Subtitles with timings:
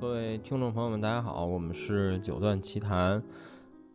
[0.00, 3.22] 各位听众朋友们，大家好，我们是九段奇谈，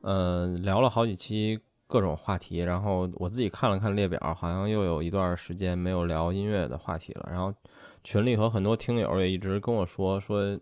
[0.01, 7.27] 呃，聊了好几期各种话题，然后我自己看了看列表，好像又有一段时间没有聊音乐的话题了。
[7.31, 7.51] 然后
[8.03, 10.55] 群里和很多听友也一直跟我说说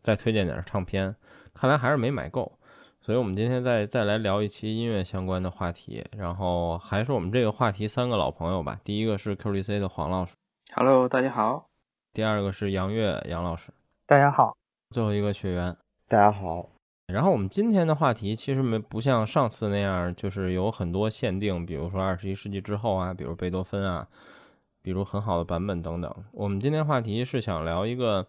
[0.00, 1.16] 再推荐点唱片，
[1.52, 2.56] 看来还是没买够，
[3.00, 6.04] 所以我们今天再再来聊一期音乐相关的话题。
[6.16, 10.34] 然后还是我们这个话题三个老朋友吧，第一个是 QDC 的黄老师
[10.72, 11.66] ，Hello，大家好；
[12.12, 13.72] 第二个是杨月杨老师，
[14.06, 14.56] 大家好。
[14.94, 15.76] 最后一个学员，
[16.06, 16.68] 大家好。
[17.08, 24.06] 然后我们今天的话题其实没不像上次那样，就是有很多限定，比如说二十一世纪之后啊，比如贝多芬啊，
[24.82, 26.14] 比如很好的版本等等。
[26.30, 28.24] 我们今天话题是想聊一个，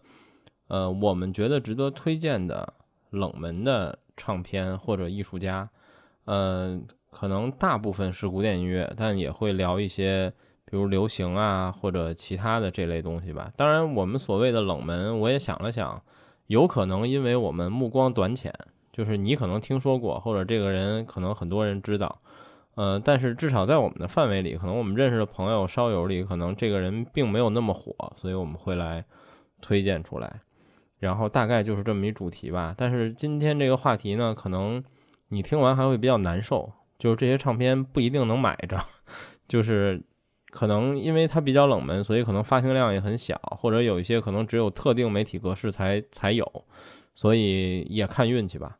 [0.66, 2.74] 呃，我们觉得值得推荐的
[3.10, 5.70] 冷门的唱片或者艺术家，
[6.24, 6.76] 呃，
[7.12, 10.32] 可能大部分是古典音乐，但也会聊一些，
[10.64, 13.52] 比如流行啊或者其他的这类东西吧。
[13.54, 16.02] 当然，我们所谓的冷门，我也想了想。
[16.46, 18.52] 有可能因为我们目光短浅，
[18.92, 22.20] 就是你可能听说过，或者这个人可能很多人知道，
[22.74, 29.04] 呃，但是至少在我们的范围里，可能我们认识的朋友、烧友里，可能这个人并没有那么火，所以我们会来
[29.60, 30.40] 推荐出来。
[30.98, 32.74] 然后大概就是这么一主题吧。
[32.76, 34.82] 但是今天这个话题呢，可能
[35.28, 38.78] 你听完还会比较难受，就是这些唱片不一定能买着，
[39.48, 40.02] 就是。
[40.56, 46.64] 可能因为它比较冷门，所以可能发行量也很小，或者有一些可能只有特定媒体格式才才有，
[47.14, 48.78] 所以也看运气吧。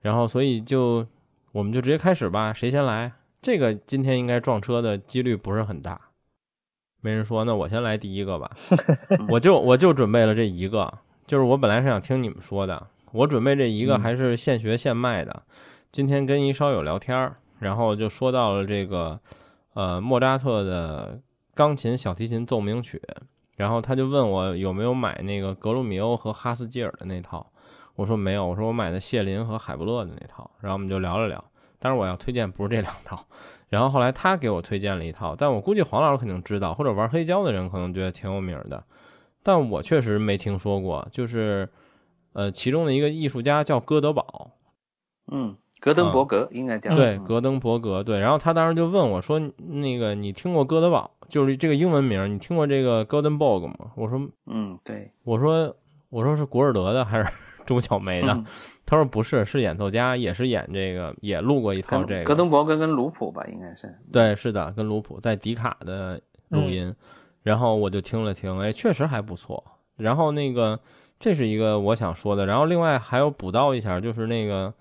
[0.00, 1.06] 然后，所以就
[1.52, 3.12] 我们就直接开始吧，谁先来？
[3.40, 6.00] 这个今天应该撞车的几率不是很大。
[7.00, 8.50] 没人说，那我先来第一个吧。
[9.30, 10.92] 我就我就准备了这一个，
[11.24, 15.44] 就是我本来是想听你们说的，我准备这一个还是现学现卖的。
[15.92, 19.20] 今天跟一烧友聊天儿，然后就说到了这个。
[19.76, 21.20] 呃，莫扎特的
[21.54, 22.98] 钢琴小提琴奏鸣曲，
[23.56, 27.52] 然后他就问我有没有买那个格鲁米欧和哈斯基尔的那套，
[27.94, 31.44] 我说没有，我说我买的谢林和海布勒的那套，然后我们就聊了聊。
[31.78, 33.22] 但是我要推荐不是这两套，
[33.68, 38.82] 然后后来他给我推荐了一套，但我估计黄老师肯定知道，或者玩黑胶的人可能觉得挺有名的，
[39.42, 41.68] 但我确实没听说过，就是
[42.32, 44.52] 呃，其中的一个艺术家叫哥德堡，
[45.30, 45.54] 嗯。
[45.86, 48.18] 格登伯格应该叫对，格登伯格对。
[48.18, 54.20] 然后他当时就问我说：“那个你听过哥德堡，就是这个英文名，你听过这个 Goldenberg 吗？”我说
[54.50, 55.72] ：“嗯，对。”我说
[56.10, 57.32] ：“我说是古尔德的还是
[57.64, 58.36] 钟小梅的？”
[58.84, 63.94] 他说：“不是，是演奏家，也是演这个，也录过一套这个。”格登伯格跟卢普吧，应该是。
[64.10, 66.92] 对，是的，跟卢普在迪卡的录音。
[67.44, 69.62] 然后我就听了听，哎，确实还不错。
[69.98, 70.80] 然后那个
[71.20, 72.44] 这是一个我想说的。
[72.44, 74.74] 然后另外还有补刀一下，就是那个。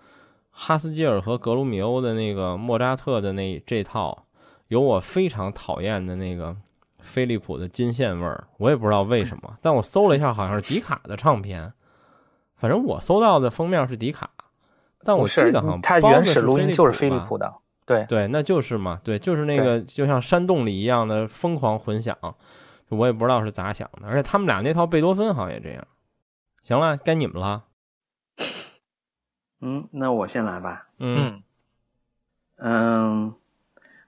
[0.58, 4.26] 哈斯基尔和格鲁米欧的那个莫扎特的那这套，
[4.70, 6.56] 有我非常讨厌的那个
[7.00, 9.58] 飞利浦的金线味儿，我也不知道为什么。
[9.62, 11.74] 但我搜了一下，好像是迪卡的唱片，
[12.56, 14.30] 反正我搜到的封面是迪卡，
[15.04, 17.54] 但我记得好像它原始录音就是飞利浦的，
[17.86, 22.18] 对对，那就是嘛，对，就是那个就像山洞里一样的疯狂混响，
[22.88, 24.08] 我也不知道是咋想的。
[24.08, 25.86] 而且他们俩那套贝多芬好像也这样。
[26.64, 27.66] 行了，该你们了。
[29.62, 30.88] 嗯，那我先来吧。
[31.00, 31.42] 嗯
[32.58, 33.34] 嗯，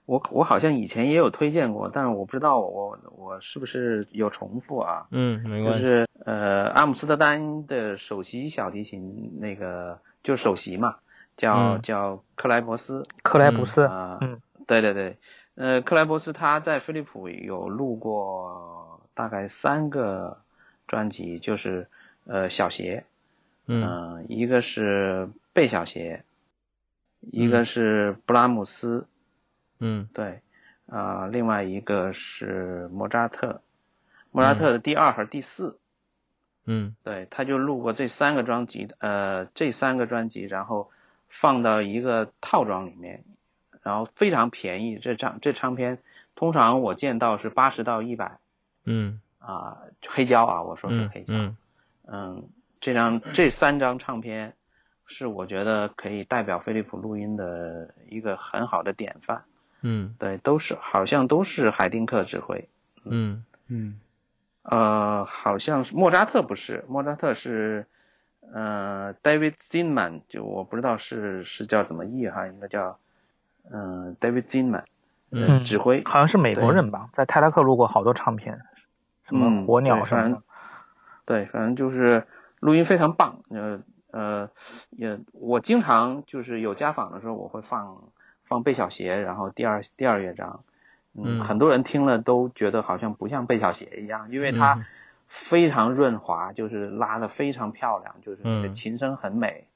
[0.06, 5.08] 我我好像以前也有推荐过，但是我不知道我我是不是有重复啊？
[5.12, 5.82] 嗯，没关系。
[5.82, 10.98] 就是呃，阿姆斯特丹的首席小提琴那个就是首席嘛，
[11.36, 13.04] 叫叫克莱伯斯。
[13.24, 15.18] 克莱伯斯啊，嗯，对对对，
[15.56, 20.40] 呃，克莱伯斯他在飞利浦有录过大概三个
[20.88, 21.90] 专辑，就是
[22.26, 23.06] 呃小协。
[23.70, 26.24] 嗯，一个是贝小协，
[27.20, 29.08] 一个是布拉姆斯，
[29.80, 30.40] 嗯，对，
[30.86, 33.62] 啊，另外一个是莫扎特，
[34.32, 35.78] 莫扎特的第二和第四，
[36.66, 40.90] 嗯，对，他就录过这三个专辑，呃，这三个专辑，然后
[41.28, 43.26] 放到一个套装里面，
[43.84, 46.00] 然后非常便宜，这张这唱片
[46.36, 48.40] 通常我见到是八十到一百，
[48.86, 51.34] 嗯，啊，黑胶啊，我说是黑胶，
[52.06, 52.48] 嗯。
[52.80, 54.54] 这张这三张唱片
[55.06, 59.44] 是我觉得可以代表飞利浦录音的一个很好的典范。
[59.82, 62.68] 嗯，对，都是好像都是海丁克指挥。
[63.04, 64.00] 嗯嗯，
[64.64, 67.86] 呃，好像是莫扎特不是，莫扎特是
[68.54, 73.00] 呃 David Zinman，就我不知道是是叫怎么译哈，应该叫
[73.72, 74.84] 嗯 David Zinman，
[75.32, 78.60] 嗯，指挥好像是美国人吧，在泰拉克录过好多唱片，
[79.28, 80.42] 什么火鸟什么的。
[81.26, 82.28] 对，反正就是。
[82.60, 83.82] 录音非常棒，呃
[84.12, 84.50] 呃，
[84.90, 88.04] 也我经常就是有家访的时候，我会放
[88.44, 90.64] 放贝小鞋，然后第二第二乐章，
[91.14, 94.82] 嗯，很多人听了都觉得好像不像贝小鞋一样，因为它
[95.28, 99.68] 非常润滑，就是拉的非常漂亮，就是琴声很美。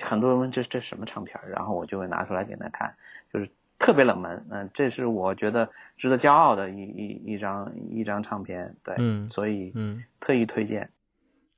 [0.00, 2.96] 很多人问这这什么唱片然后我就会拿出来给他看，
[3.32, 3.48] 就是
[3.78, 10.90] 特别冷门，嗯，这是我觉得值得骄傲的一一一张一张唱片，对，嗯，所以嗯，特意推荐。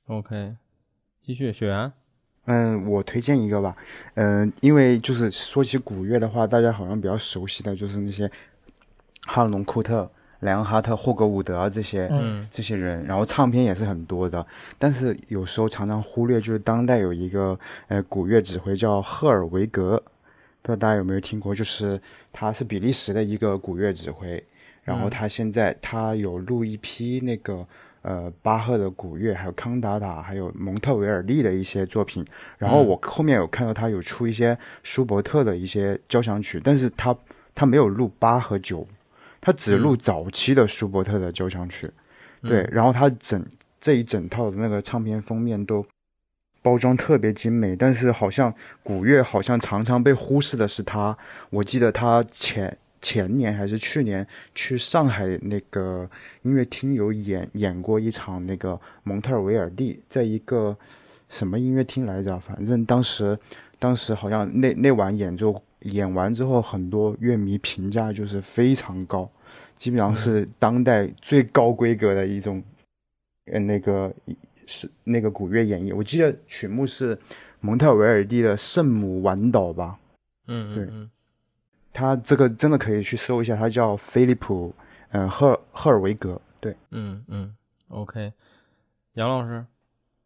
[0.06, 0.54] OK，
[1.20, 1.92] 继续雪原，
[2.44, 3.76] 嗯，我推荐一个吧，
[4.14, 8.30] 嗯，因为就是说起古乐的话，大家好像比较熟悉的就是那些
[9.26, 10.10] 哈隆库特。
[10.40, 14.46] 莱昂哈特、霍格伍德这些，嗯，这些人，然后唱片也是很多的，
[14.78, 17.58] 但是有时候常常忽略，就是当代有一个
[17.88, 19.96] 呃古乐指挥叫赫尔维格，
[20.60, 21.54] 不知道大家有没有听过？
[21.54, 21.98] 就是
[22.34, 24.40] 他是比利时的一个古乐指挥，
[24.84, 27.66] 然后他现在他有录一批那个
[28.06, 32.24] 呃巴赫的古乐，还有康达达，还有蒙特维尔利的一些作品，
[32.56, 37.16] 然后我后面有看到他有出一些舒伯特的一些交响曲，但是他
[37.52, 38.86] 他没有录八和九。
[39.38, 41.88] 他只录早期的舒伯特的交响曲，
[42.42, 43.44] 对，然后他整
[43.80, 45.86] 这一整套的那个唱片封面都
[46.62, 51.16] 包装特别精美，但是好像古乐好像常常被忽视的是他。
[51.50, 52.76] 我记得他前
[53.06, 56.10] 前年还是去年去上海那个
[56.42, 60.76] 音乐厅有演演过一场那个蒙特尔维尔第，在一个
[61.28, 62.36] 什么音乐厅来着？
[62.40, 63.38] 反正当时
[63.78, 69.30] 当时好像那那晚演奏演完之后，很多乐迷评价就是非常高。
[69.78, 72.60] 基本上是当代最高规格的一种，
[73.44, 74.12] 呃，那个
[74.66, 75.94] 是那个古乐演绎。
[75.94, 77.16] 我记得曲目是
[77.60, 79.96] 蒙特维尔蒂的《圣母晚岛》吧？
[80.48, 80.88] 嗯，对，
[81.96, 84.74] 他这个真的可以去搜一下，他叫菲利普，
[85.12, 86.38] 嗯，赫尔赫尔维格。
[86.60, 87.56] 对，嗯嗯
[87.88, 88.34] ，OK，
[89.14, 89.64] 杨老师，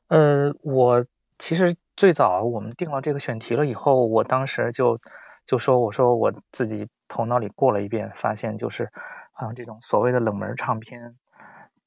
[0.09, 1.05] 呃，我
[1.39, 4.99] 其实最早我们定了这个选题了以后，我当时就
[5.47, 8.91] 就说，我说我自己头脑里过了一遍，发现就是
[9.33, 9.47] 好。
[9.47, 11.17] 像这种所谓的冷门唱片，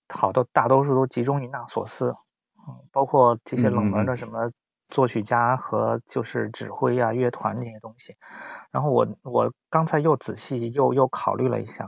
[0.07, 2.15] 好多大多数都集中于纳索斯，
[2.67, 4.49] 嗯，包括这些冷门的什么
[4.87, 8.15] 作曲家和就是指挥啊、乐团这些东西。
[8.73, 11.85] 然后我我刚才又仔细又又考虑了一下，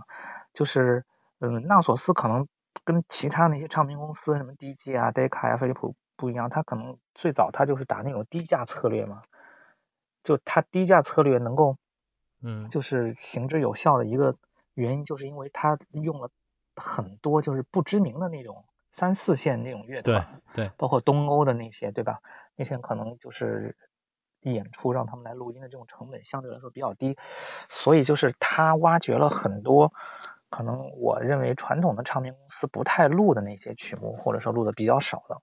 [0.54, 1.04] 就是
[1.40, 2.48] 嗯，纳索斯可能
[2.86, 9.24] 跟其他那些唱片公司，什么 DG 啊、戴卡呀、飞利浦不一样，它可能最早它就是打那种低价策略嘛，
[10.24, 11.78] 就它低价策略能够，
[12.42, 14.38] 嗯，就是行之有效的一个。
[14.78, 16.30] 原因就是因为他用了
[16.76, 22.20] 很多就是不知名的那种三四线那种乐团，对对，包括东欧的那些，对吧？
[22.58, 23.78] 那些可能就是
[24.54, 27.18] 演出让他们来录音的这种成本相对来说比较低，
[27.70, 29.94] 所以就是他挖掘了很多
[30.50, 35.42] 可能我认为传统的唱片公司不太录的那些曲目，或者说录的比较少的，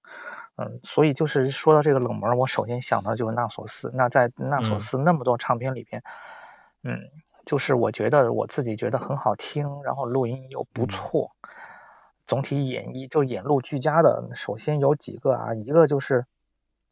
[0.56, 3.90] 嗯，所以就是说到这个冷门，我首先想到就是纳索斯。
[3.94, 6.02] 那在纳索斯那么多唱片里边，
[6.82, 7.10] 嗯。
[7.44, 11.32] 就是我觉得我自己觉得很好听，然后录音又不错，
[12.24, 14.28] 总体演绎就演录俱佳的。
[14.34, 16.24] 首先有几个啊，一个就是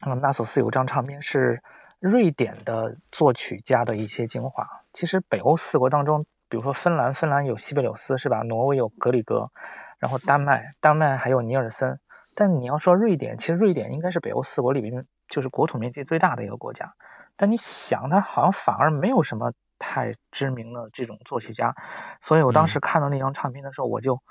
[0.05, 1.63] 嗯，纳索斯有张唱片是
[2.01, 4.67] 瑞典的作曲家的一些精华。
[4.91, 8.39] 其实北欧四国当中，比如说芬兰，芬兰有西贝柳斯是吧？
[8.39, 9.51] 挪威有格里格，
[9.99, 11.99] 然后丹麦，丹麦还有尼尔森。
[12.35, 16.95] 但你要说瑞典，其实瑞典应该是北欧四国里面就是国土面积最大的一个国家。
[17.37, 19.53] 但你想，它好像反而没有什么。
[19.83, 21.75] 太知名的这种作曲家，
[22.21, 24.21] 所以我当时看到那张唱片的时候，我就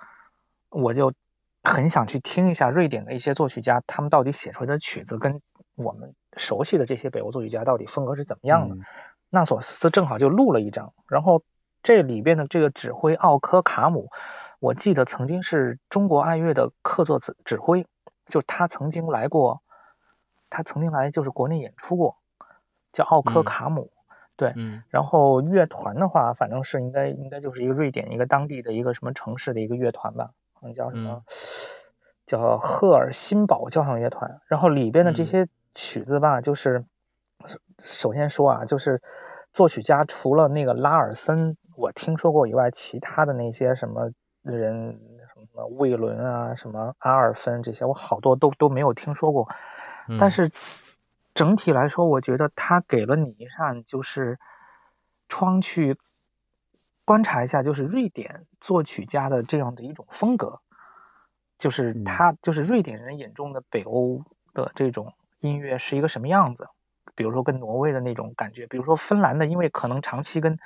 [0.69, 1.13] 我就
[1.65, 5.43] 很想去听一下瑞典的一些作曲家，他们到底写出来的曲子跟
[5.83, 8.77] 我们熟悉的这些北欧作曲家到底风格是怎么样的。
[9.31, 11.43] 纳索斯正好就录了一张，然后
[11.83, 14.09] 这里边的这个指挥奥科卡姆，
[14.59, 17.87] 我记得曾经是中国爱乐的客座指指挥，
[18.27, 19.63] 就他曾经来过，
[20.51, 22.17] 他曾经来就是国内演出过，
[22.93, 23.93] 叫奥科卡姆。
[24.37, 31.23] 对，嗯，然后乐团的话，反正是应该应该就是一个瑞典一个当地的一个什么城市的一个乐团吧，好像叫什么，
[32.27, 34.41] 叫赫尔辛堡交响乐团。
[34.49, 36.85] 然后里边的这些曲子吧，就是
[37.79, 39.03] 首先说啊，就是
[39.53, 44.11] 作曲家除了那个拉尔森我听说过以外，其他的那些什么
[44.43, 45.01] 人
[45.33, 49.49] 什么什么魏伦啊，什么阿尔芬这些，我好多都都没有听说过，
[50.19, 50.51] 但是。
[51.33, 54.41] 整体来说，我觉得他给了你一扇就是
[55.29, 55.97] 窗去
[57.07, 60.61] 观察一下，就是瑞典作曲家的这样的一种风格，
[61.57, 66.69] 就是他就是瑞典人眼中的北欧的这种音乐是一个什么样子。
[67.15, 70.59] 比如说跟挪威的那种感觉，比如说芬兰的，因为可能长期跟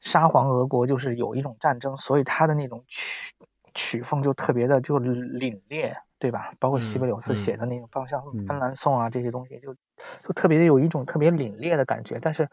[0.00, 3.34] 沙皇俄国就是有一种战争，所以他的那种曲
[3.74, 5.96] 曲风就特别的就凛冽。
[6.18, 6.52] 对吧？
[6.60, 9.74] 包括西贝柳斯写的那种，包括像芬兰颂啊这些东西，就
[10.20, 12.20] 就特别的有一种特别凛冽的感觉。
[12.22, 12.48] 但是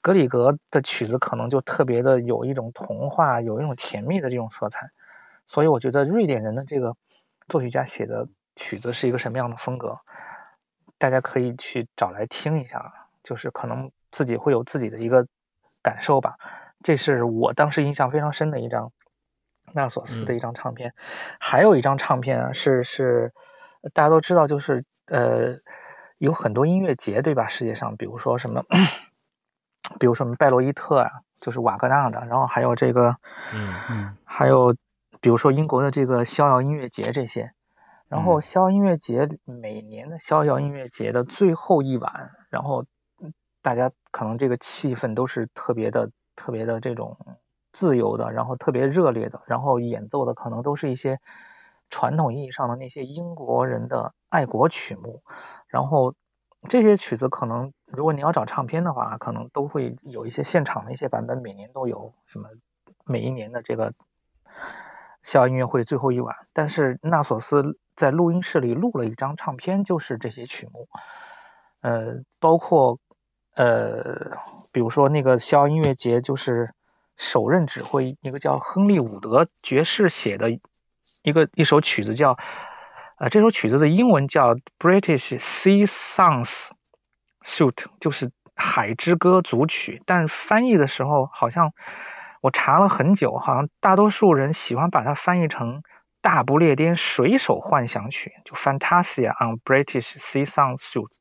[0.00, 4.92] 格里格的曲子可能就特别的有一种童话，有一种甜蜜的这种色彩。
[5.46, 6.96] 所以我觉得瑞典人的这个
[7.48, 9.98] 作曲家写的曲子是一个什么样的风格，
[10.98, 15.26] 大家可以去找来听一下，就是可能自己会有自己的一个
[15.82, 16.36] 感受吧。
[16.82, 18.92] 这是我当时印象非常深的一张
[19.72, 20.94] 纳索斯的一张唱片。
[21.40, 23.32] 还有一张唱片啊，是是
[23.92, 25.56] 大家都知道，就是呃
[26.18, 27.48] 有很多音乐节对吧？
[27.48, 28.62] 世界上，比如说什么，
[29.98, 31.10] 比如说什么拜洛伊特啊，
[31.40, 33.16] 就是瓦格纳的，然后还有这个，
[33.54, 34.76] 嗯嗯，还有
[35.20, 37.52] 比如说英国的这个逍遥音乐节这些。
[38.08, 42.84] 然后逍遥音乐节每年的逍遥音乐节的最后一晚，然后
[43.62, 47.18] 大家可能这个气氛都是特别的、特别的这种
[47.72, 51.18] 自由的，然后特别热烈的，然后演奏的可能都是一些
[51.90, 55.22] 传统意义上的那些英国人的爱国曲目。
[55.66, 56.14] 然后
[56.68, 62.48] 这些曲子可能如果你要找唱片的话，可能都会有一些现场的一些版本，每年都有什么
[63.04, 63.92] 每一年的这个
[65.26, 66.34] 逍遥音乐会最后一晚。
[66.54, 67.78] 但是纳索斯。
[67.96, 70.86] 在录音室里录了一张唱片，就是这些曲目，
[71.80, 72.98] 呃，包括
[73.54, 74.36] 呃，
[74.74, 76.74] 比如说那个逍遥音乐节，就是
[77.16, 80.50] 首任指挥一个叫亨利伍德爵士写的
[81.22, 82.36] 一个一首曲子，叫
[83.16, 86.68] 呃这首曲子的英文叫 British Sea Songs
[87.42, 91.72] Suit，就是海之歌组曲，但翻译的时候好像
[92.46, 95.80] 我查了很久，好像大多数人喜欢把它翻译成。
[96.22, 101.18] 大不列颠水手幻想曲，就 Fantasia on British Sea Song Suits。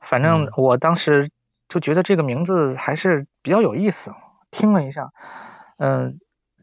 [0.00, 1.30] 反正我当时
[1.68, 4.12] 就觉得这个名字还是比较有意思，
[4.50, 5.10] 听了一下，
[5.78, 6.14] 嗯，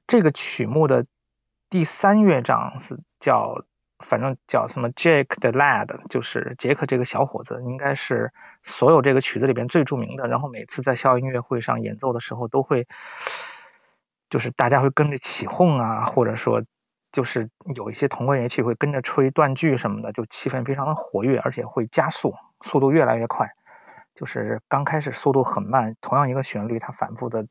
[0.05, 1.05] 这个曲目的
[1.69, 3.63] 第三乐章是叫，
[3.99, 10.27] 反正叫什么 Jake the Lad，就是杰克这个小伙子，应该是所有这个曲子里边最著名的。
[10.27, 12.85] 然后每次在校园音乐会上演奏的时候，都会
[14.35, 16.63] 就是大家会跟着起哄啊，或者说。
[17.11, 23.51] 就是有一些同管乐器会跟着吹断句什么的，就气氛非常的活跃，而且会加速，速度越来越快。
[24.15, 27.45] 就是刚开始速度很慢，同样一个旋律，它反复的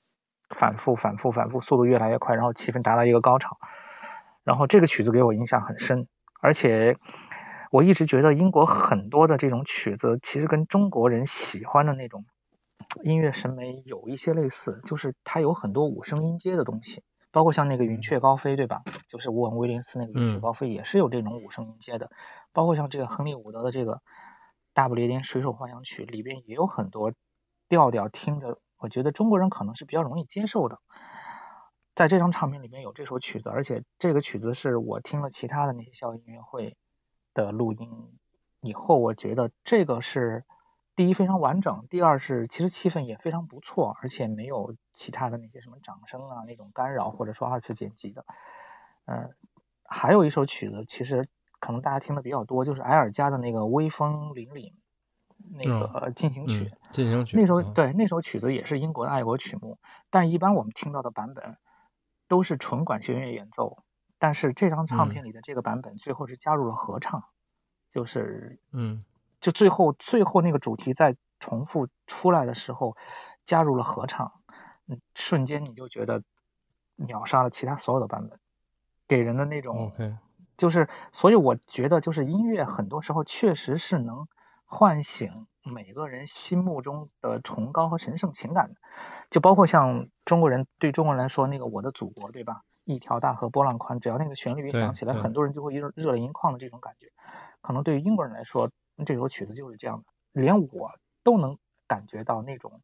[0.50, 3.56] 反复反复反复，速度越来越快，然后气氛达到一个高潮。
[4.44, 6.08] 然后这个曲子给我印象很深，
[6.42, 6.96] 而且
[7.70, 12.26] 我一直觉得英国很多的这种曲子其实跟中国人喜欢的那种
[13.02, 17.02] 音乐审美有一些类似，就是它有很多五声音阶的东西。
[17.30, 18.82] 包括像那个云雀高飞，对吧？
[19.08, 22.08] 就是沃恩威廉斯那个云雀高飞也是有这种五声音阶的。
[22.52, 24.00] 包括像这个亨利伍德的这个
[24.72, 27.12] 大不列颠水手幻想曲里边也有很多
[27.68, 30.78] 调调，听着我觉得中国人可能是比较容易接受的。
[31.96, 36.76] 在这张唱片里面有这首曲子，而且这个曲子是我听了其他的那些校园音乐会
[37.34, 38.16] 的录音
[38.60, 40.44] 以后，我觉得这个是。
[40.96, 48.24] 第一非常完整，第二是其实气氛也非常不错，而且没有其他的那些什么掌声啊那种干扰，或者说二次剪辑的。
[49.06, 49.34] 嗯，
[49.82, 51.26] 还有一首曲子，其实
[51.58, 54.72] 可能大家听的比较多，就是埃尔加的那个威风凛凛
[55.50, 56.72] 那个进行曲。
[56.92, 57.36] 进行曲。
[57.36, 59.78] 那首对那首曲子也是英国的爱国曲目，
[60.10, 61.56] 但一般我们听到的版本
[62.28, 63.82] 都是纯管弦乐演奏，
[64.20, 67.24] 但是这张唱片里的这个版本最后是加入了合唱，
[67.92, 69.02] 就是嗯。
[69.44, 72.96] 就最后最后那个主题在重复出来的时候，
[73.44, 74.32] 加入了合唱，
[74.88, 76.22] 嗯，瞬间你就觉得
[76.96, 78.38] 秒杀了其他所有的版本，
[79.06, 79.92] 给人的那种，
[80.56, 84.28] 就是，所以我觉得就是音乐很多时候确实是能
[84.64, 85.28] 唤醒
[85.62, 88.76] 每个人心目中的崇高和神圣情感的，
[89.28, 92.62] 就包括像中国人对中国人来说那个我的祖国，对吧？
[92.84, 97.12] 一条大河波浪宽，只要那个旋律一响起来，很多人就会热热泪盈眶的这种感觉，
[97.60, 98.70] 可能对于英国人来说。
[99.04, 100.88] 这首曲子就是这样的，连我
[101.22, 101.58] 都能
[101.88, 102.80] 感觉到那种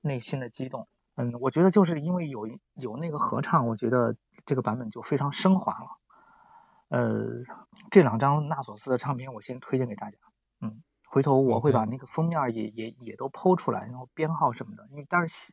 [0.00, 0.86] 内心的激动。
[1.16, 4.16] 嗯，我觉得就是因为有有那个合唱，我觉得
[4.46, 5.88] 这个版本就非常升华了。
[6.88, 7.42] 呃，
[7.90, 10.18] 这两张纳索斯的唱片我先推荐给大家。
[10.60, 14.86] 嗯，回头我会把那个封面也也也都剖出来，然后编号什么的。
[14.90, 15.52] 因为但是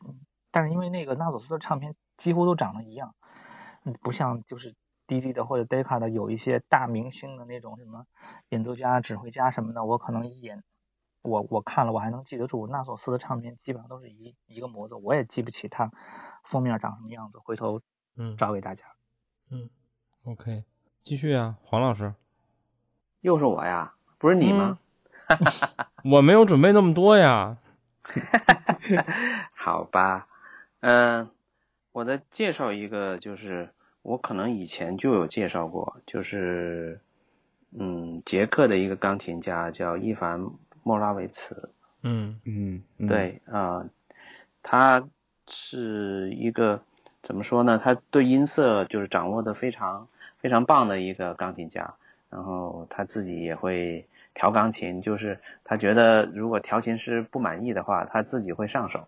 [0.51, 3.15] 但是因为那个纳索斯的唱片几乎都长得一样，
[3.83, 4.75] 嗯，不像就是。
[5.07, 8.05] DZ 的或者 Decca 的有一些大明星的那种什么
[8.49, 10.63] 演奏家、指挥家什么的，我可能一眼
[11.21, 12.67] 我我看了我还能记得住。
[12.67, 15.91] 纳索斯的唱片基本上都是一一个模子，我也记不起它
[16.43, 17.81] 封面长什么样子，回头
[18.15, 18.85] 嗯找给大家。
[19.49, 19.69] 嗯
[20.25, 20.65] ，OK，
[21.03, 22.13] 继续啊，黄老师。
[23.21, 23.95] 又是我呀？
[24.17, 24.77] 不是你吗？
[26.03, 27.57] 我没有准备那么多呀。
[29.55, 30.27] 好吧，
[30.81, 31.29] 嗯，
[31.91, 33.73] 我再介绍一个就是。
[34.07, 37.01] 我可能以前就有介绍过，就是，
[37.71, 40.49] 嗯，捷克的一个钢琴家叫伊凡
[40.81, 41.69] 莫拉维茨。
[42.03, 43.85] 嗯嗯，对啊，
[44.63, 45.09] 他
[45.45, 46.81] 是一个
[47.21, 47.77] 怎么说呢？
[47.77, 51.95] 他对音色就是掌握的非常非常棒的一个钢琴家。
[52.29, 59.05] 然后他自己也会调钢琴，就是他觉得如果调琴师不满意的话，他自己会上手。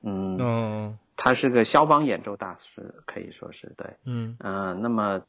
[0.00, 3.96] 嗯，他是个肖邦演奏大师，可以说是对。
[4.04, 5.22] 嗯嗯，那么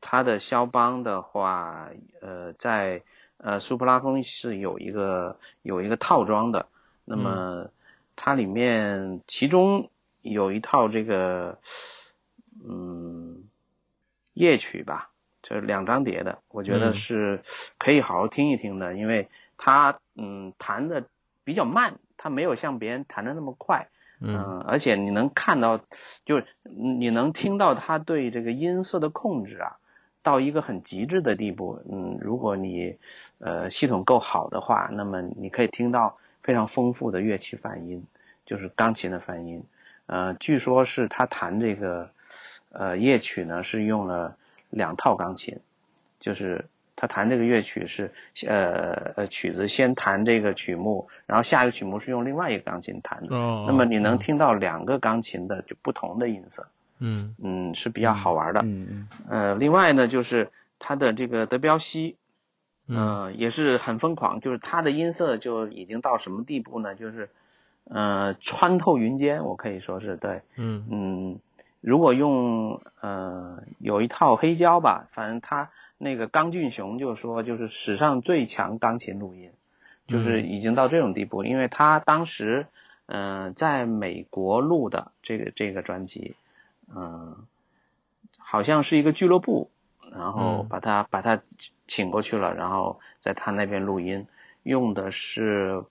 [0.00, 3.02] 他的肖邦的话，呃，在
[3.36, 6.68] 呃苏普拉风是有一个有一个套装的，
[7.04, 7.70] 那么
[8.16, 9.90] 它里面其中
[10.22, 11.58] 有一套这个
[12.66, 13.44] 嗯
[14.34, 15.06] 夜曲吧。
[15.42, 17.40] 就是两张碟的，我觉得是
[17.78, 21.06] 可以好好听一听的，因为他嗯弹的
[21.44, 23.88] 比较慢，他没有像别人弹的那么快，
[24.20, 25.80] 嗯，而且你能看到，
[26.24, 29.78] 就是你能听到他对这个音色的控制啊，
[30.22, 32.98] 到一个很极致的地步，嗯，如果你
[33.38, 38.04] 呃系统够好的话，那么你可以听到非常丰富的乐器泛音，
[38.46, 39.64] 就是钢琴的泛音，
[40.06, 42.10] 呃，据说是他弹这个
[42.70, 44.36] 呃夜曲呢是用了。
[44.72, 45.58] 两套钢琴，
[46.20, 46.66] 就是
[47.00, 48.12] 他弹这个乐曲是
[48.46, 53.34] 呃呃曲子先弹这个曲目，然后下一个曲目是用另外一个钢琴弹的。
[53.34, 53.64] 哦。
[53.66, 56.68] 那么你能听到两个钢琴的就不同的音色。
[56.98, 58.60] 嗯嗯，是比较好玩的。
[58.60, 59.08] 嗯嗯。
[59.30, 62.16] 呃，另外呢，就是他的这个德彪西，
[62.86, 66.94] 嗯，也是很疯狂，就是他的音色就已经到什么地步呢？
[66.94, 67.30] 就是
[67.84, 70.42] 呃穿透云间，我可以说是对。
[70.56, 71.38] 嗯嗯。
[71.80, 75.70] 如果用呃有一套黑胶吧，反正他
[76.02, 79.50] 那个刚俊雄就说就是史上最强钢琴录音，
[80.08, 82.66] 就是已经到这种地步，因为他当时
[83.04, 86.34] 嗯在美国录的这个这个专辑，
[86.88, 87.36] 嗯
[88.38, 89.70] 好像是一个俱乐部，
[90.10, 91.42] 然后把他把他
[91.86, 94.26] 请过去了，然后在他那边录音，
[94.62, 95.84] 用的是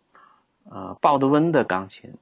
[0.68, 2.16] 呃鲍德温的钢琴。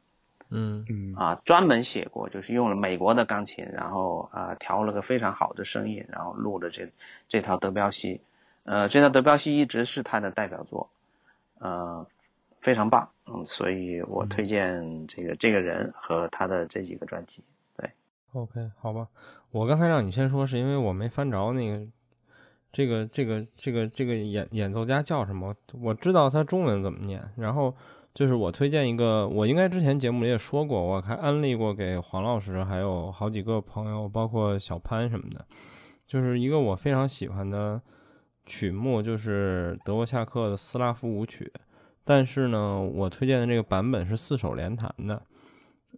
[0.49, 0.85] 嗯。
[0.89, 1.15] 嗯。
[1.15, 6.89] 啊，专门写过，就是用了美国的钢琴，然后啊调了个非常好的声音，然后录了这
[7.27, 8.21] 这套德彪西，
[8.63, 10.89] 呃，这套德彪西一直是他的代表作，
[11.59, 12.05] 呃，
[12.61, 17.41] 非常棒，嗯，所以我推荐这个这个人和他的这几个专辑，
[17.75, 17.89] 对
[18.33, 19.07] ，OK，好吧，
[19.51, 21.87] 我刚才让你先说，是因为我没翻着那个
[22.71, 27.75] 这个这个这个这个演演奏家叫什么，我知道他中文怎么念，然后。
[28.17, 35.45] 就是我推荐一个，我应该之前节目里也说过，我还安利过给黄老师，还有好几个朋友，包括小潘什么的，
[36.07, 37.79] 就是一个我非常喜欢的
[38.43, 41.53] 曲目，就是德沃夏克的斯拉夫舞曲。
[42.03, 45.21] 但是呢，我推荐的这个版本是四手联弹的。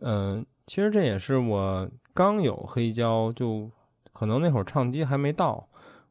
[0.01, 3.71] 嗯，其实这也是我刚有黑胶，就
[4.11, 5.65] 可能那会儿唱机还没到，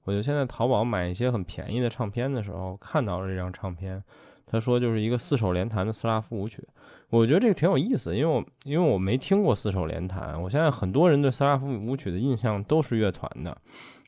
[0.05, 4.03] 我就现在淘宝买一些很便宜的唱片的时候看到了这张唱片。
[4.51, 6.67] 他说就是一个四手联弹的斯拉夫舞曲，
[7.11, 13.55] 我觉得这个挺有意思，因为我因为我没听过四手联弹，我现在很多人对斯拉夫舞曲的印象都是乐团的，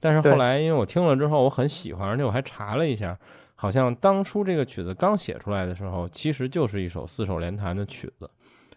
[0.01, 3.19] 但是后来因为我听了之后我很喜欢，而且我还查了一下，
[3.55, 8.31] 好像当初这个曲子刚写出来的时候，其实就是一首四手联弹的曲子，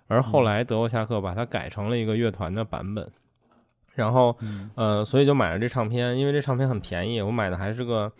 [0.07, 3.09] 而后来德沃夏克把它改成了一个乐团的版本，
[3.93, 4.37] 然后
[4.75, 8.11] 呃，所以就买了这唱片，因为这唱片很便宜，我买的还是个。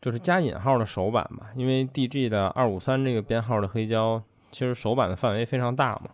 [0.00, 6.10] 就是加引号的首版吧，因为 DG 的二五三这个编号的黑胶，其实首版的范围非常大嘛。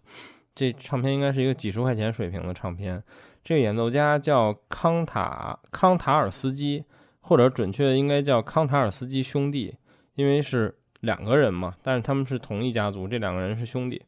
[0.57, 3.01] 这唱片应该是一个几十块钱水平的唱片。
[3.45, 6.85] 这个演奏家叫康塔康塔尔斯基，
[7.21, 9.77] 或者准确的应该叫康塔尔斯基兄弟，
[10.17, 14.03] 因为是两个人嘛，但是他们是同一家族，这两个人是兄弟。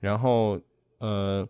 [0.00, 0.60] 然后，
[0.98, 1.48] 呃，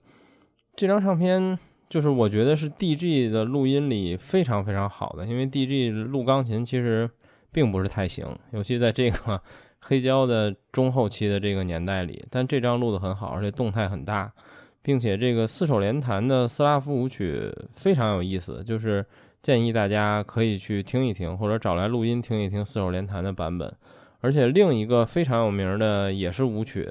[0.76, 7.10] 这张唱片就是我觉得是 DG 的录音里非常非常好的，因为 DG 录钢琴其实。
[7.52, 9.40] 并不是太行，尤其在这个
[9.78, 12.24] 黑胶的中后期的这个年代里。
[12.30, 14.32] 但这张录的很好，而且动态很大，
[14.80, 19.04] 并且这个四手联弹的斯拉夫舞曲非常有意思，就是
[19.42, 23.72] 建议大家可以去听一听，或者找来录音听一听四手联弹的版本。
[24.20, 26.88] 而且另一个非常有名的也是舞曲，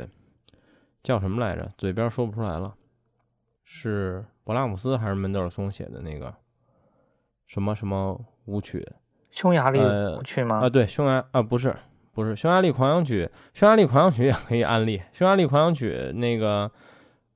[1.02, 1.72] 叫什么来着？
[1.78, 2.76] 嘴边说不出来了，
[3.64, 6.34] 是勃拉姆斯还是门德尔松写的那个
[7.48, 8.86] 什么什么舞曲？
[9.32, 10.60] 匈牙利舞曲吗？
[10.62, 11.74] 啊，对，匈牙啊，不是，
[12.14, 15.02] 不是匈牙利狂想曲，匈牙利狂想曲也可以安利。
[15.14, 16.70] 匈牙利狂想曲那个，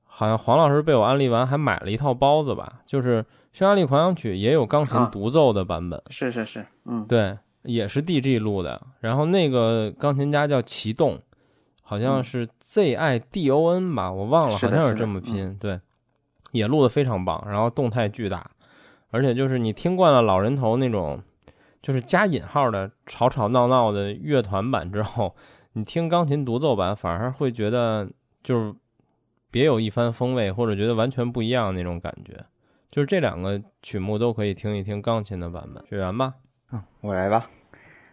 [0.04, 2.80] 好像黄老师被我安利完，还买了一套包子吧？
[2.84, 8.78] 就是匈牙利狂想曲也有钢琴独奏的版本，是是是，嗯，对，也是 DG 录的。
[9.00, 11.18] 然后那个钢琴家叫齐栋，
[11.82, 15.56] 好像是 Z I D O N 吧，我忘了，好像是这么拼。
[15.58, 15.80] 对，
[16.52, 18.50] 也录的非常棒，然后动态巨大，
[19.10, 21.22] 而且就是你听惯了老人头那种。
[21.86, 25.36] 就是加引号的吵吵闹闹的乐团版之后，
[25.74, 28.10] 你听钢琴独奏版反而会觉得
[28.42, 28.74] 就是
[29.52, 32.44] 别有一番风味，或者觉得完全不一样那种感觉。
[32.90, 35.80] 就是这两个曲目都可以听一听钢琴的版本。
[35.86, 36.34] 雪原吧。
[36.72, 37.48] 嗯，我来吧。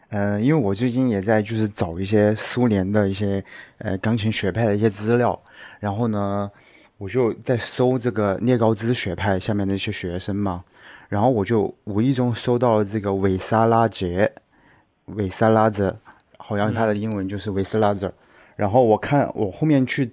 [0.09, 3.43] 嗯，因为我最近也在就是找一些苏联的一些
[3.79, 5.41] 呃钢琴学派的一些资料，
[5.79, 6.51] 然后呢，
[6.99, 10.63] 我就在搜这个聂高兹学派下面的一些学生嘛，
[11.13, 14.31] 然后我就无意中搜到了这个韦萨拉杰，
[15.05, 15.95] 韦萨拉泽，
[16.39, 18.11] 好像他的英文就是韦斯拉泽，
[18.55, 20.09] 然后我看我后面去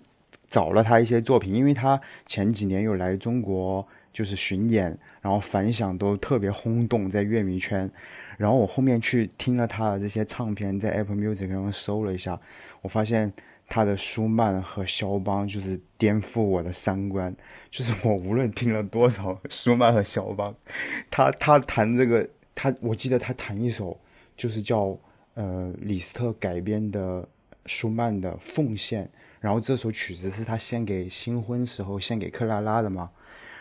[0.51, 7.91] 找了他一些作品，因为他前几年有来中国就是巡演，然后反响都特别轰动在乐迷圈。
[8.37, 12.39] 然后我后面去听了他的这些唱片，在 Apple Music 上搜了一下，
[12.83, 13.33] 我发现
[13.71, 17.35] 他的舒曼和肖邦就是颠覆我的三观。
[17.71, 20.55] 就是我无论听了多少舒曼和肖邦，
[21.11, 23.99] 他他弹这个，他我记得他弹一首
[24.37, 24.99] 就是叫
[25.35, 27.27] 呃李斯特改编的
[27.65, 29.05] 舒曼的《奉献》，
[29.41, 33.11] 然后这首曲子是他献给新婚时候献给克拉拉的嘛，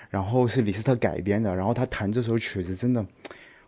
[0.10, 3.06] 然后是李斯特改编的，然后他弹这首曲子真的。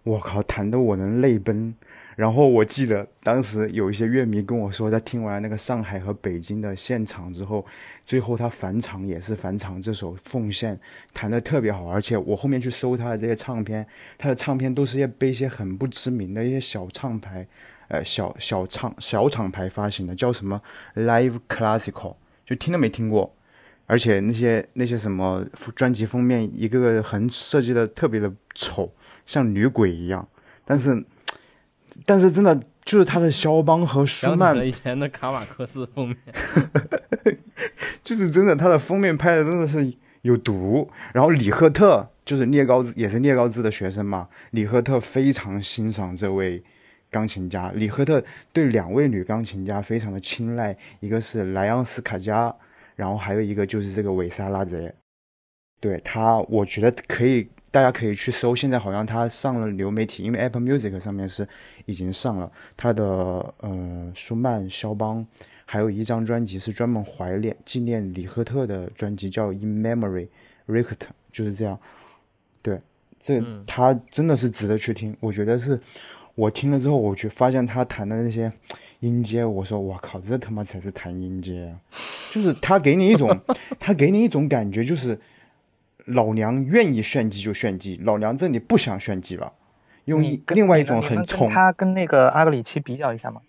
[0.03, 1.75] 我靠，弹得我能泪奔。
[2.15, 7.65] 然后我记得当时有一些乐迷跟我说，他听完那个上海和北京的现场之后，
[8.05, 10.75] 最后他返场也是返场这首《奉献》，
[11.13, 11.89] 弹得特别好。
[11.89, 13.85] 而且我后面去搜他的这些唱片，
[14.17, 17.47] 他的唱片都是些被一些很不知名的一些小唱牌，
[17.87, 20.61] 呃，小小唱小厂牌发行的，叫什么
[20.95, 23.33] Live Classical，就听都没听过。
[23.87, 25.45] 而且那些那些什么
[25.75, 28.91] 专辑封面，一个个很设计的特别的丑。
[29.25, 30.27] 像女鬼一样，
[30.65, 31.05] 但是，
[32.05, 36.17] 但是真的就是他的肖邦和舒曼以前的卡马克斯封面，
[38.03, 40.89] 就是真的他的封面拍的真的是有毒。
[41.13, 44.27] 然后李赫特就是聂高兹，也是聂高兹的学生嘛。
[44.51, 46.63] 李赫特非常欣赏这位
[47.09, 52.55] 钢琴家，李赫特对两位女钢琴家非常的青睐，一个是莱昂斯卡加，
[52.95, 54.91] 然后还有一个就是这个韦萨拉泽。
[55.79, 57.49] 对他，我觉得可以。
[57.71, 61.47] 大家可以去搜，现在好像他上了流媒体，因为 Apple Music 上面是
[61.85, 63.03] 已经上了他的
[63.61, 65.25] 呃舒曼、肖邦，
[65.65, 70.27] 还有一张专辑是专门怀念纪念李赫特的专辑，叫 In Memory
[70.67, 71.79] Richter，就是这样。
[72.61, 72.77] 对，
[73.17, 75.15] 这他真的是值得去听。
[75.21, 75.79] 我觉得是
[76.35, 78.51] 我听了之后，我去发现他弹的那些
[78.99, 81.79] 音阶，我说我靠，这他妈才是弹音阶啊！
[82.33, 83.39] 就是他给你一种，
[83.79, 85.17] 他给你一种感觉，就是。
[86.05, 89.51] 老娘愿意炫技就炫技，老娘这里不想炫技了，
[90.05, 91.49] 用另外一种很冲。
[91.49, 93.41] 他跟那个阿格里奇比较一下嘛？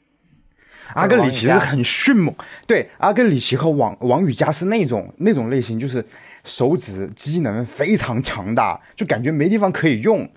[0.94, 2.34] 阿格里奇是很迅猛，
[2.66, 6.04] 对，阿格里奇和王王宇佳是那种那种类型，就是
[6.44, 10.28] 手指机能非常强大，就感觉没地方可以用。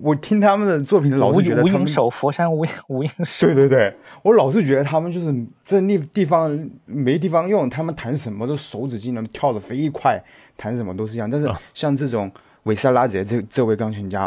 [0.00, 3.46] 我听他们的作品，老是觉得无影手佛山无 无影手。
[3.46, 10.22] 对对对，我老是觉得他们就是这地地方没地方用，他们弹什么都手指机能跳得飞快。
[10.56, 12.30] 弹什么都是一样，但是像这种
[12.62, 14.26] 韦塞拉杰这这位钢琴家，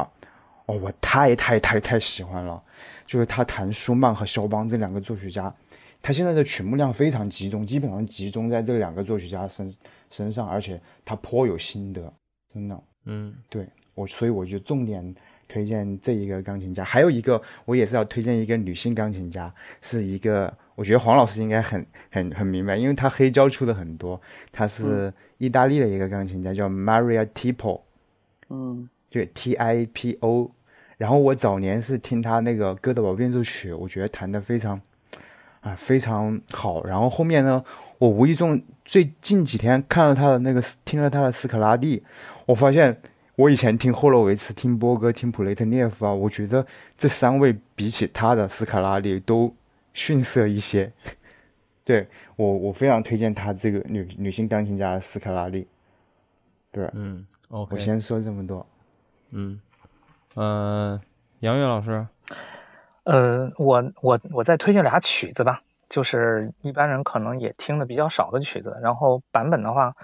[0.66, 2.62] 哦，我太太太太喜欢了。
[3.06, 5.54] 就是他弹舒曼和肖邦这两个作曲家，
[6.02, 9.74] 他现在的曲目量非常集中，基本上集中在这两个作曲家身
[10.10, 12.12] 身上，而且他颇有心得，
[12.52, 12.78] 真的。
[13.06, 15.16] 嗯，对我，所以我就重点
[15.48, 16.84] 推荐这一个钢琴家。
[16.84, 25.14] 还有一个，我也是要推荐一个女性钢琴家，是一个，我觉得黄老师应该很很很明白，因为他黑胶出的很多，他是。
[25.40, 27.82] 意大利的一个钢琴家叫 Maria Tipo，
[28.50, 30.50] 嗯，就 T I P O。
[30.98, 34.82] 然后我早年是听他那个《哥德堡变奏曲》，我觉得弹的非常
[35.60, 36.84] 啊非常好。
[36.86, 37.64] 然后后面呢，
[38.00, 42.02] 我无意中最近几天看了他的那个，听了他的斯卡拉蒂，
[42.48, 43.00] 我发现
[43.38, 46.66] 我以前听霍洛维茨、听波哥、听普雷特涅夫啊，我觉得
[46.98, 49.56] 这三位比起他的斯卡拉里都
[49.94, 50.92] 逊色一些。
[51.86, 55.68] 对我，我非常推荐他这个女女性钢琴家斯卡拉利。
[56.72, 58.66] 对，嗯，OK，我先说这么多。
[59.30, 59.62] 嗯，
[60.34, 61.00] 呃，
[61.42, 62.08] 杨岳老师，
[63.04, 68.76] 呃，我我我再推荐俩曲子吧，就是一般人可能也听的比较少的曲子。
[68.82, 69.96] 然后版本的话，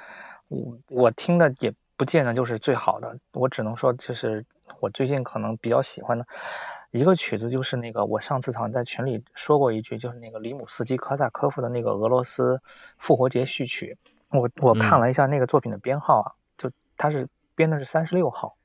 [0.50, 4.46] 我我听的也不见得就是最好的，我只能说就是
[4.80, 6.26] 我最近可能比较喜欢的。
[6.92, 12.62] 一个曲子就是那个，我上次好像在群里说过一句，就是那个里姆斯基科萨科夫的那个俄罗斯
[12.98, 13.98] 复活节序曲。
[14.30, 18.58] 我我看了一下那个作品的编号啊，就它是编的是三十六号。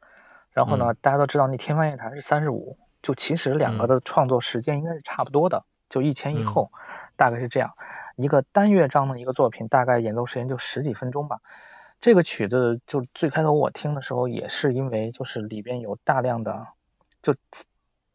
[0.52, 6.70] 然后呢，大家都知道那天方夜谭是三十五，就其实两个的创作时间应该是差不多的，就一前一后，
[7.16, 7.72] 大概是这样。
[8.16, 11.38] 一个单乐章的一个作品，大概演奏时间就十几分钟吧。
[12.00, 16.68] 这个曲子就最开头我听的时候，也是因为就是里边有大量的
[17.22, 17.34] 就。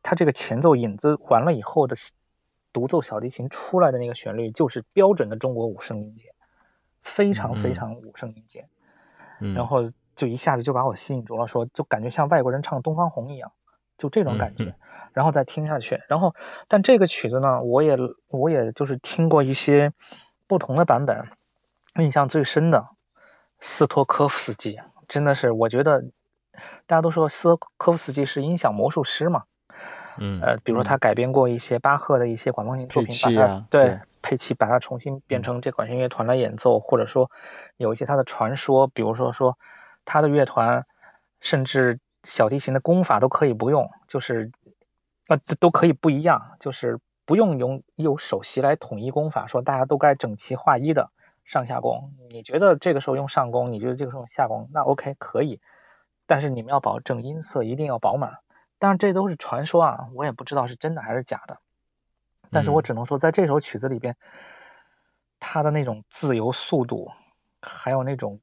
[0.05, 1.95] 它这个前奏引子完了以后的
[2.73, 6.33] 独奏小提琴出来的那个旋律，就是标准的中国五声音阶，
[7.01, 8.67] 非常非常五声音阶，
[9.55, 13.53] 然后就一下子就把我吸引住了，说就感觉像外国人唱《东方红》一样，
[13.97, 14.75] 就这种感觉，
[15.13, 16.01] 然后再听下去。
[16.09, 16.35] 然后，
[16.67, 17.97] 但这个曲子呢，我也
[18.29, 19.93] 我也就是听过一些
[20.47, 21.29] 不同的版本，
[21.95, 22.83] 印象最深的
[23.65, 26.01] 斯托科夫斯基，真的是我觉得
[26.85, 29.43] 大家都说斯托科夫斯基是音响魔术师嘛。
[30.17, 37.31] 嗯，呃，比如说他改编过一些巴赫的一些管风琴作品，把它对配器把它重新变成这管弦乐团来演奏，或者说
[37.77, 39.57] 有一些他的传说，比如说说
[40.03, 40.83] 他的乐团
[41.39, 44.51] 甚至小提琴的弓法都可以不用，就是
[45.29, 51.09] 呃都可以不一样，就是不用用用首席来统一功法，说大家都该整齐划一的
[51.53, 52.13] 上下弓。
[52.29, 55.61] 你觉得这个时候用上弓，你觉得这个时候用下弓，那 OK 可以，
[56.25, 58.39] 但是你们要保证音色一定要饱满。
[58.79, 61.59] 当然这都是传说啊，我也不知道是真的还是假的。
[62.51, 64.17] 但是我只能说，在这首曲子里边，
[65.39, 67.11] 它的那种自由速度，
[67.61, 68.41] 还有那种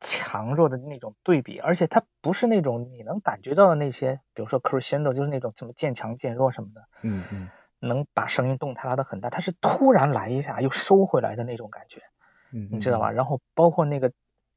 [0.00, 7.48] 强弱的那种对比，而且它不是那种你能感觉到的那些，比如说 crescendo，就是那种什么渐强渐弱什么的，嗯嗯，
[7.80, 12.02] 能把声音动态拉得很大，它是突然来一下又收回来的那种感觉，
[12.52, 13.10] 嗯，你知道吧？
[13.10, 14.12] 然后包括那个。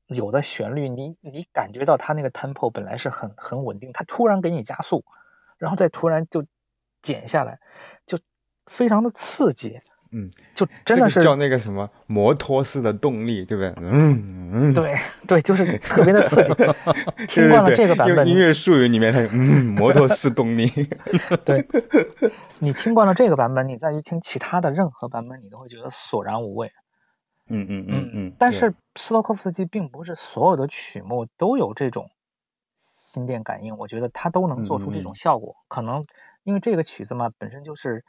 [0.08, 5.06] 有的旋律，你你感觉到它那个 tempo 本来是很很稳定，它突然给你加速，
[5.58, 6.44] 然后再突然就
[7.02, 7.60] 减下来，
[8.06, 8.20] 就
[8.66, 9.80] 非常的刺激。
[10.12, 13.74] 嗯，就真的是叫那个什么摩托式的动力，对不对？
[13.78, 16.54] 嗯嗯，对对，就是特别的刺激。
[17.28, 20.68] 听惯了这个版本，音乐术语里面它嗯摩托式动力。
[21.46, 21.66] 对，
[22.60, 26.70] 你听惯了这个版本，你再去听其他的任何版本，你都会觉得索然无味。
[27.52, 32.10] 嗯嗯嗯嗯，但是斯托科夫斯基并不是所有的曲目都有这种
[32.80, 35.58] 心电感应，我觉得他都能做出这种效果。
[35.68, 36.04] 可能
[36.44, 38.06] 因为这个曲子嘛，本身就是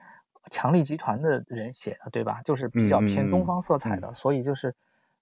[0.51, 2.43] 强力集团的人写的，对吧？
[2.45, 4.75] 就是比较偏东方色彩的，所以就是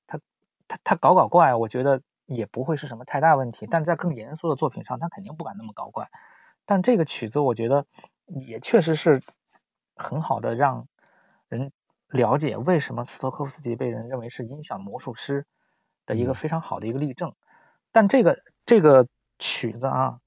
[0.07, 0.21] 他
[0.69, 3.67] 他他搞搞怪，我觉得也不会是什么太大问题。
[3.71, 6.09] 但在更严肃的作品上，他肯定不敢那么搞怪。
[6.67, 7.87] 但这个曲子，我觉得
[8.27, 9.23] 也确实是
[9.97, 10.87] 很好的让
[11.49, 11.73] 人。
[12.11, 15.47] 了解为什么斯托科夫斯基被人认为是音响魔术师
[16.07, 17.35] 的一个非常好的一个例证，
[17.93, 19.07] 但这个这个
[19.39, 20.19] 曲子啊，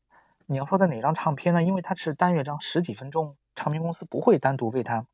[0.45, 1.61] 你要说在哪张唱片呢？
[1.61, 5.05] 因为它是单乐章十几分钟，唱片公司不会单独为它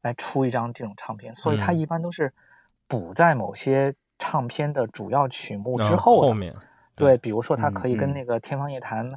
[0.00, 2.32] 来出一张这种唱片，所以它一般都是
[2.88, 6.28] 补在某些唱片的主要曲目之后的。
[6.28, 6.56] 后面
[6.96, 9.10] 对，比如说它可以跟那个天方夜谭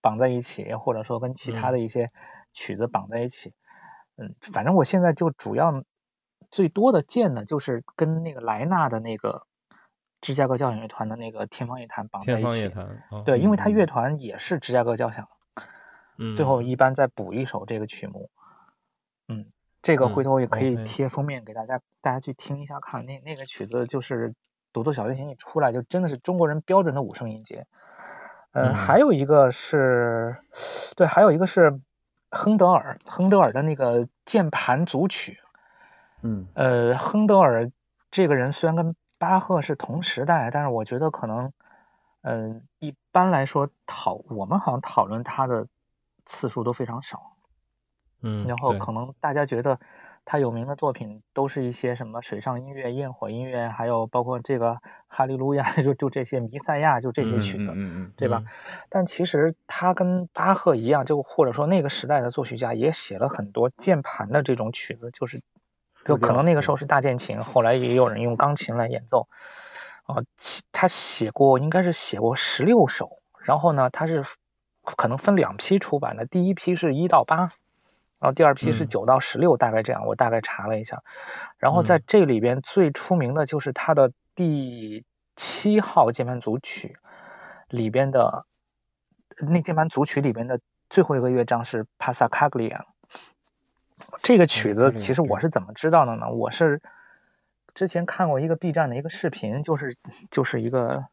[0.00, 2.08] 绑在一起，或者说跟其他的一些
[2.54, 3.52] 曲子绑在一起。
[4.16, 5.74] 嗯，反正我现在就主要。
[6.50, 9.46] 最多的见呢，就是跟那个莱纳的那个
[10.20, 12.42] 芝加哥交响乐团的那个天方夜谭绑在一起。
[12.42, 15.28] 天方夜谭，对，因为他乐团也是芝加哥交响。
[16.18, 16.34] 嗯。
[16.34, 18.30] 最后一般再补一首这个曲目。
[19.28, 19.46] 嗯，
[19.82, 23.04] 这个回头也可以贴封面给大家，大家去听一下看。
[23.06, 24.34] 那那个曲子就是
[24.72, 27.66] 独奏小提琴一出来，就真的是中国人标准的五声音阶。
[28.52, 28.74] 嗯。
[28.74, 30.38] 还有一个是，
[30.96, 31.80] 对，还有一个是
[32.30, 35.40] 亨德尔，亨德尔的那个键盘组曲。
[36.22, 37.70] 嗯，呃，亨德尔
[38.10, 41.52] 这个人虽然跟巴赫是同时代，但是我觉得可能，
[42.22, 45.68] 嗯，一般来说讨我们好像讨论他的
[46.24, 47.32] 次数都非常少。
[48.22, 49.78] 嗯，然后可能大家觉得
[50.24, 58.42] 他有名的作品都是一些什么水上音乐、焰火音乐，还有包括这个哈利路亚， 就就这些弥赛亚，就这些曲子，嗯嗯，对吧？
[58.88, 65.40] 但其实他跟巴赫一样，就或者说那个时代的作曲家也写了很多键盘的这种曲子，就是。
[66.06, 69.28] 就可能那个时候是大键琴，后来也有人用钢琴来演奏。
[70.04, 70.22] 啊，
[70.70, 73.18] 他写过，应该是写过十六首。
[73.42, 74.24] 然后呢，他是
[74.84, 77.36] 可能分两批出版的，第一批是一到八，
[78.20, 80.06] 然后第二批是九到十六，大概这样。
[80.06, 81.02] 我大概查了一下，
[81.58, 86.96] 然后在这里边最出名的就是他的第七号键盘组曲
[87.68, 88.46] 里边的
[89.38, 92.86] 那键盘组曲里边的最后一个乐章是帕萨卡格里亚。
[94.22, 96.30] 这个曲子其实我是怎么知道的呢？
[96.30, 96.82] 我是
[97.74, 99.94] 之前看过一个 B 站的一个视频，就是
[100.30, 101.04] 就是一个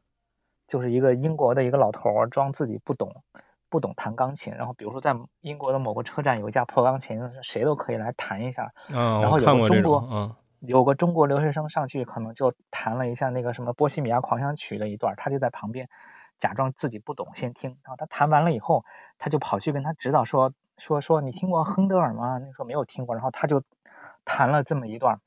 [0.68, 3.24] 就是一个英国的一个老头儿装自己不懂
[3.70, 8.74] 不懂弹钢琴，然后比如说在英国的某个车站有一架破钢琴，谁都可以来弹一下。
[9.22, 15.88] 然后有个中国，嗯，有个中国留学生上去可能就弹了一下那个什么波西米亚狂想曲的一段，他就在旁边
[16.38, 18.84] 假装自己不懂先听，然后他弹完了以后，
[19.20, 20.54] 他就跑去跟他指导说。
[20.78, 22.38] 说说你听过亨德尔吗？
[22.40, 23.64] 那时候没有听过，然后他就
[24.26, 25.20] 弹了这么一段。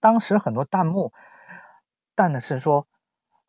[0.00, 1.12] 当时很多弹幕
[2.14, 2.86] 弹的是说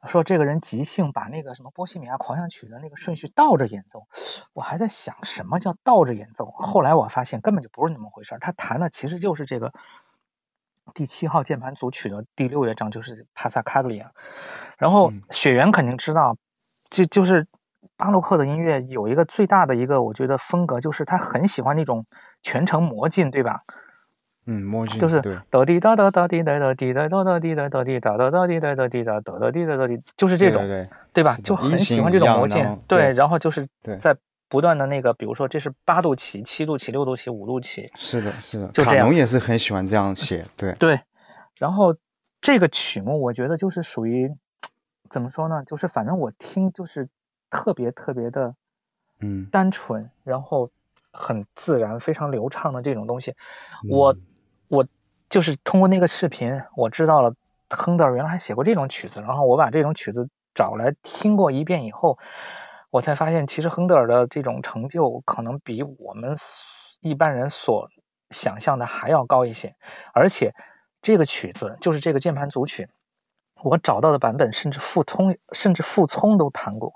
[0.06, 4.08] 说这个人即兴把那个什么波西米亚狂想曲的那个顺序倒着演奏。
[4.54, 9.74] 我还在想什么叫倒着演奏，后来我发现根本就不是那么回事他弹的其实就是这个
[10.94, 14.14] 第七号键盘组曲的第六乐章，就是帕萨卡格里亚。
[14.78, 16.38] 然后雪原肯定知道，
[16.90, 17.46] 就就是
[17.98, 22.06] 巴洛克的音乐有一个最大的一个我觉得风格，就是他很喜欢那种
[22.44, 23.60] 全程魔镜，对吧？
[24.50, 30.64] 嗯，魔镜就是对，哒滴哒哒哒滴哒哒滴哒哒哒滴哒哒滴哒哒哒滴哒哒滴哒哒哒滴哒哒滴，就是这种，
[31.14, 31.36] 对吧？
[31.44, 34.16] 就很音喜欢这种魔镜后，对然后就是对在
[34.48, 41.02] 不断的那个，比如说这是八度起、七度起、六度起、五度起，是的，是的，卡农也是很喜欢这样写，对，对，
[41.58, 41.98] 然后
[42.40, 44.32] 这个曲目我觉得就是属于
[45.10, 45.64] 怎么说呢？
[45.66, 47.10] 就是反正我听就是
[47.50, 48.56] 特别特别的
[49.20, 50.70] 嗯，单纯，然后
[51.12, 53.36] 很自然、非常流畅的这种东西。
[53.90, 54.22] 我嗯
[54.70, 54.88] 我
[55.30, 57.34] 就是通过那个视频，我知道了
[57.70, 62.20] 亨德尔原来还写过这种曲子，然后我把这种曲子找来听过一遍以后，
[62.90, 66.36] 我才发现其实亨德尔的这种成就可能比我们
[67.00, 67.90] 一般人所
[68.30, 69.76] 想象的还要高一些，
[70.14, 70.54] 而且
[71.02, 72.90] 这个曲子就是这个键盘组曲，
[73.64, 76.94] 我找到的版本甚至傅聪甚至傅聪都弹过。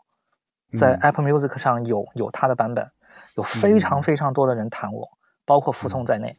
[0.75, 2.91] 在嗯 Apple Music 上有有他的版本，
[3.35, 4.03] 有非常嗯。
[4.03, 6.37] 非常多的人弹过，包括傅聪在内。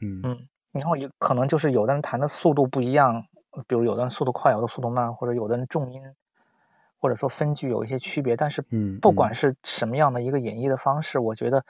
[0.00, 0.20] 嗯。
[0.22, 3.26] 嗯，然后也可能就是有的人弹的速度不一样，
[3.66, 6.02] 比如有的人速度快，有的速度慢，或者有的人重音，
[6.98, 8.36] 或者说分句有一些区别。
[8.36, 11.64] 但是嗯，不管是什么样的一个演绎的方式，我觉得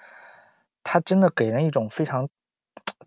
[0.83, 2.29] 它真的给人一种非常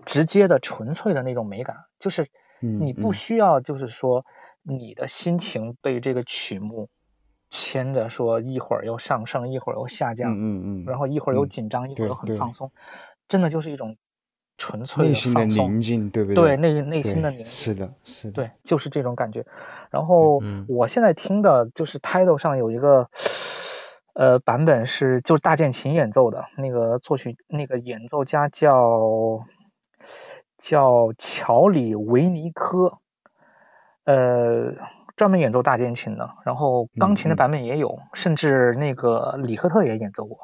[0.05, 2.29] 直接的、纯粹的那种美感，就是
[2.61, 3.13] 嗯你不嗯。
[3.13, 4.25] 需要就是说
[4.61, 6.89] 你的心情被这个曲目
[7.49, 12.71] 牵着，说一会儿又上升，一会儿又下降，嗯嗯嗯，然后一会儿又嗯紧张，一会儿又很放松，
[13.27, 13.97] 真的就是一种
[14.57, 16.57] 纯粹的内心的宁静，对不对对？
[16.57, 19.45] 内内心的宁静，是的，是的，对，就是这种感觉。
[19.89, 20.65] 然后嗯。
[20.69, 23.09] 我现在听的就是 title 上有一个
[24.13, 29.45] 呃版本是就是大键琴演奏的，那个作曲那个演奏家叫
[30.57, 32.97] 叫乔里维尼科，
[34.03, 34.73] 呃，
[35.19, 36.29] 专门演奏大键琴的。
[36.45, 40.39] 然后钢琴的版本也有，甚至那个李赫特也演奏过。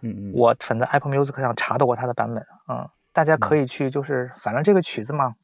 [0.00, 5.34] 嗯嗯，我反正 Apple Music 上查到过他的版本，嗯，大家可以去就是反正这个曲子嘛，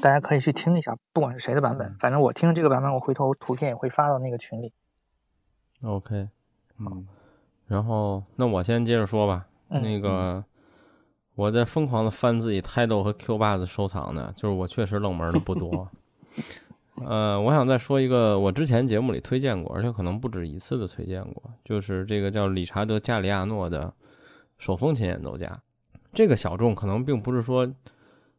[0.00, 4.72] 大家可以去听一下，不管是谁的版本，反正我听这个版本，我回头图片也会发到那个群里。
[5.82, 6.30] OK，
[6.78, 7.06] 嗯
[7.66, 9.46] 然后那我先接着说吧。
[9.68, 10.42] 嗯那个
[11.34, 15.90] 我在疯狂的翻自己 Tidal 和 Q 八子收藏的，就是我确实冷门的不多。
[17.02, 23.92] 呃，我想再说一个，我之前节目里推荐过，而且可能不止一次的推荐过，就是这个叫理查德·加里亚诺的
[24.58, 25.60] 手风琴演奏家。
[26.12, 27.68] 这个小众可能并不是说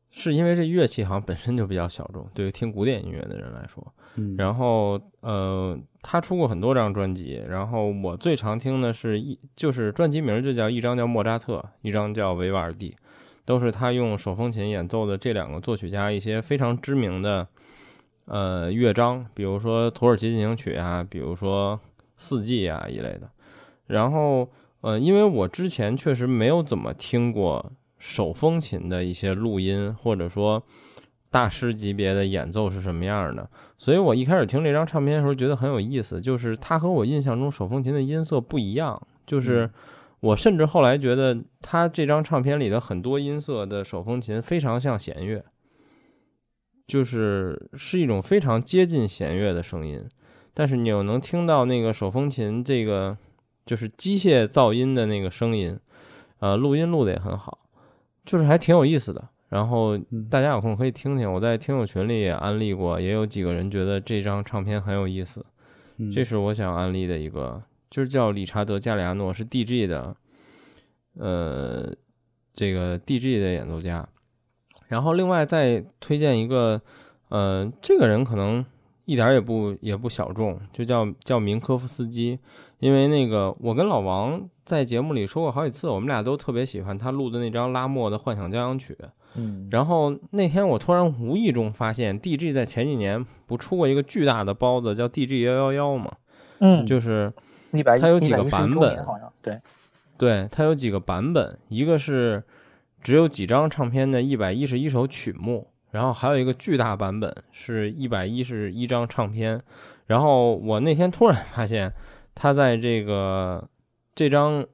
[0.10, 3.86] 是因为这乐器好像本身就比较小众，对于听古典音乐的人来说。
[4.16, 12.96] 嗯，然后呃，他出过很多张专辑，然后我最常听的是一就是专辑名就叫一张叫莫扎特，一张叫维瓦尔第，
[13.44, 17.46] 都是他用手风琴演奏的这两个作曲家一些非常知名的
[18.26, 21.80] 呃乐章，比如说土耳其进行曲啊，比如说
[22.18, 23.30] 四季啊一类的。
[23.88, 24.50] 然后
[24.82, 30.64] 呃，因为我之前确实没有怎么听过手风琴的一些录音，或者说
[31.30, 33.50] 大师级别的演奏是什么样的。
[33.78, 39.70] 所以我一开始听这张唱片的时候觉得很有意思，就是它和我印象中手风琴的音色不一样，就是
[40.20, 45.44] 我甚至后来觉得它这张唱片里的很多音色的手风琴非常像弦乐，
[46.88, 50.04] 就是是一种非常接近弦乐的声音，
[50.54, 53.18] 但是你又能听到那个手风琴这个
[53.66, 55.78] 就是机械噪音的那个声音，
[56.40, 57.58] 呃，录音录的也很好，
[58.24, 59.30] 就是还挺有意思的。
[59.50, 65.46] 然后嗯大家有空可以听听，我在听友群里也安利过，也有几个人觉得这张唱片很有意思。
[65.98, 70.16] 嗯这是我想安利的一个，就是叫理查德·加里亚诺，是 DG 的，
[71.14, 71.96] 呃，
[72.54, 74.08] 这个 DG 的演奏家。
[74.88, 76.82] 然后另外再推荐一个，
[77.30, 78.66] 呃，这个人可能
[79.06, 82.40] 一点儿也不也不小众，就叫叫明科夫斯基。
[82.80, 88.96] 因为那个我跟老王在节目里说过好几次，我们俩都特别喜欢他录的那张拉莫的幻想交响曲。
[89.36, 96.12] 嗯，然后那天我突然无意中发现，DG 在前几年不出过一个巨大的包子，叫 DG 幺幺幺嘛，
[96.60, 97.34] 嗯，就是
[97.72, 99.06] 一百它有几个版本
[99.42, 99.58] 对，
[100.18, 102.44] 对它有几个版本，一个是
[103.06, 109.62] 只有几张唱片的一百一十一首曲目，然后还有一个巨大版本是一百一十一张唱片。
[110.08, 111.94] 然后我那天突然发现，
[112.34, 113.70] 他在这个
[114.16, 114.66] 这张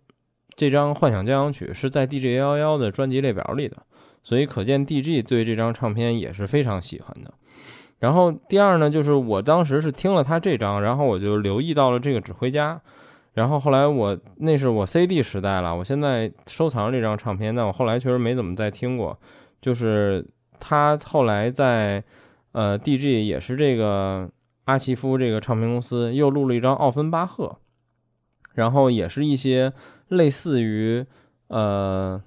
[0.55, 3.75] 这张幻想交响曲是在 DJ 幺幺幺的专辑列表里的。
[4.23, 7.33] 所以可见 DG 对这张唱片也是非常喜欢的。
[7.99, 12.81] 然后第二呢，就是我当时是听了他这张，然后我就留意到了这个指挥家。
[13.33, 19.17] 然后后来我那是我 CD 时代了，我现在收藏这张唱片，但我后来确实没怎么再听过。
[19.61, 20.25] 就是
[20.59, 22.03] 他后来在
[22.51, 24.29] 呃 DG 也是这个
[24.65, 27.57] 阿奇夫这个唱片公司又录了一张奥芬巴赫，
[28.53, 29.71] 然后也是一些
[30.09, 31.05] 类似于
[31.47, 32.21] 呃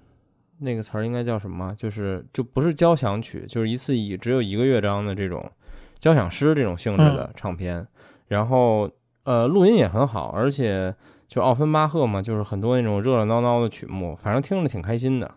[0.61, 1.75] 那个词儿应该叫什么？
[1.77, 5.51] 就是就不是交响曲，就是一次以只有一个乐章的这种
[5.99, 7.87] 交响诗这种性质的唱片。
[8.29, 8.91] 然后
[9.25, 10.95] 呃录音也很好，而且
[11.27, 15.31] 就奥芬巴赫嘛，就是很多那种热热闹闹的曲目，反正听着挺开心的。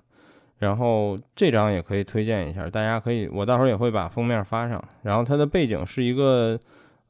[0.60, 4.84] 然后这张也可以推荐一下，大家可以，我到时候也会把封面发上。
[5.04, 6.60] 然后它的背景是一个，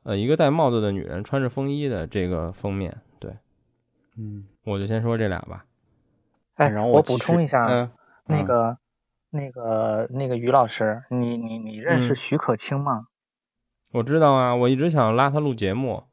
[0.04, 2.98] 呃，一个戴帽子的女人穿着风衣的这个封面。
[3.20, 3.32] 对，
[4.18, 5.64] 嗯，我就先说这俩吧。
[6.56, 7.90] 哎，然后我补充一下，嗯，
[8.26, 8.78] 那个、
[9.30, 13.04] 那个、那个于老师，你你你认识许可清吗？
[13.94, 16.04] 我知道啊，我一直想拉他录节目。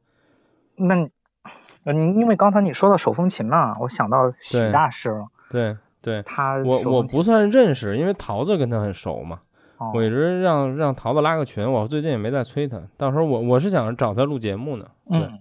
[0.75, 1.09] 那，
[1.85, 5.27] 呃，你因为刚才你说到手风琴嘛，我想到许大师了。
[5.49, 5.77] 对。
[6.01, 9.39] 对他，我我不算认识，因为桃子跟他很熟嘛。
[9.79, 12.79] 哦、我一直让让桃子拉个群，我最近也没再催他。
[12.95, 14.85] 到时候我我是想找他录节目呢。
[15.09, 15.39] 嗯，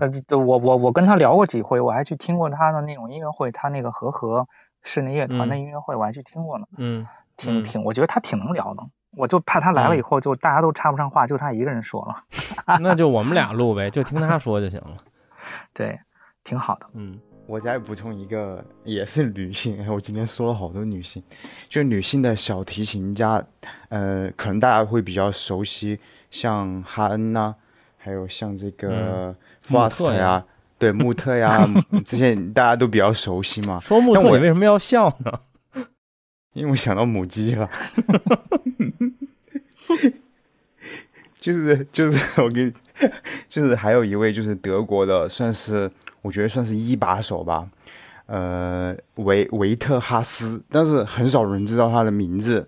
[0.00, 4.46] 呃，我我我跟他聊过几回，我还去听过他的那种音乐会，他那个和和
[4.82, 6.66] 室内乐团的音乐会，我还去听过呢。
[6.76, 7.06] 嗯，
[7.38, 8.82] 挺挺，我觉得他挺能聊的。
[9.16, 12.14] 我就怕他来了以后，就大家都插不上话，就他一个人说了。
[12.80, 14.96] 那就我们俩录呗，就听他说就行了。
[15.74, 15.98] 对，
[16.42, 16.86] 挺好的。
[16.96, 17.18] 嗯。
[17.46, 19.86] 我再补充一个，也是女性。
[19.92, 21.22] 我今天说了好多女性，
[21.68, 23.44] 就女性的小提琴家，
[23.90, 26.00] 呃，可能大家会比较熟悉，
[26.30, 27.54] 像哈恩呐，
[27.98, 30.42] 还有像这个 Fast 呀，
[30.78, 31.62] 对，穆特呀，
[32.06, 33.78] 这些大家都比较熟悉嘛。
[33.78, 35.40] 说穆特，你为什么要笑呢？
[36.54, 37.70] 因为我想到母鸡了。
[41.38, 42.72] 就是就是我给，
[43.46, 45.90] 就是还有一位就是德国的，算是。
[46.22, 47.68] 我觉得算是一把手吧，
[48.24, 52.66] 呃，维维特哈斯，但是很少人知道他的名字。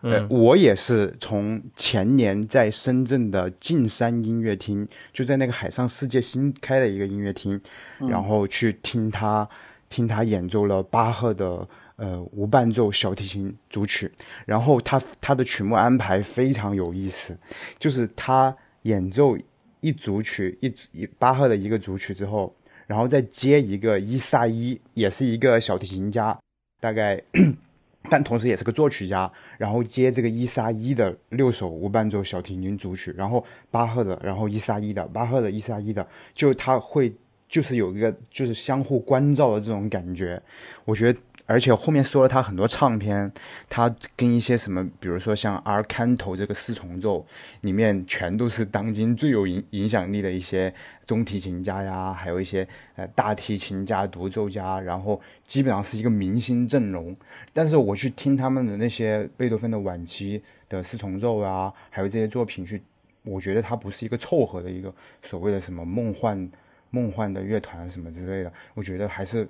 [0.00, 7.60] 呃，我也是从前年在深圳的径山音乐厅，就在那个海上世界新开的一个音乐厅，
[7.98, 9.46] 然后去听他
[9.90, 11.68] 听他演奏了巴赫的
[11.98, 14.10] 呃无伴奏小提琴组曲，
[14.46, 17.38] 然后他他的曲目安排非常有意思，
[17.78, 19.36] 就是他演奏
[19.80, 22.52] 一组曲一一巴赫的一个组曲之后。
[22.88, 26.34] 然后再接一个伊萨伊，也是一个小提琴家，
[26.80, 27.22] 大概，
[28.08, 29.30] 但同时也是个作曲家。
[29.58, 37.12] 然后接这个伊萨伊的六首无伴奏小提琴组曲，然后巴赫的，然后伊萨伊的，巴赫的，伊萨伊的，就他会
[37.46, 40.42] 就是有一个就是相互关照的这种感觉，
[40.86, 41.20] 我觉得。
[41.48, 43.32] 而且后面说了他很多唱片，
[43.70, 47.26] 他跟一些什么，比如说像《阿坎头》这个四重奏，
[47.62, 50.70] 里面全都是当今最有影影响力的一些
[51.06, 57.16] 中提琴家呀，还有一些呃大提琴家、独奏家，然后基本上是一个明星阵容。
[57.54, 62.82] 但是我去听他们的那些贝多芬的晚期的四重奏啊，还有这些作品去，
[63.22, 66.50] 我觉得他不是一个凑合的一个所谓的什么梦幻
[66.90, 69.48] 梦幻的乐团什么之类的，我觉得还是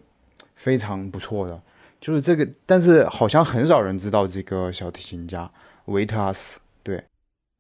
[0.54, 1.60] 非常不错的。
[2.00, 5.50] 就是这个，但是好像很少人知道这个小提琴家
[5.86, 7.02] 维特阿斯，对，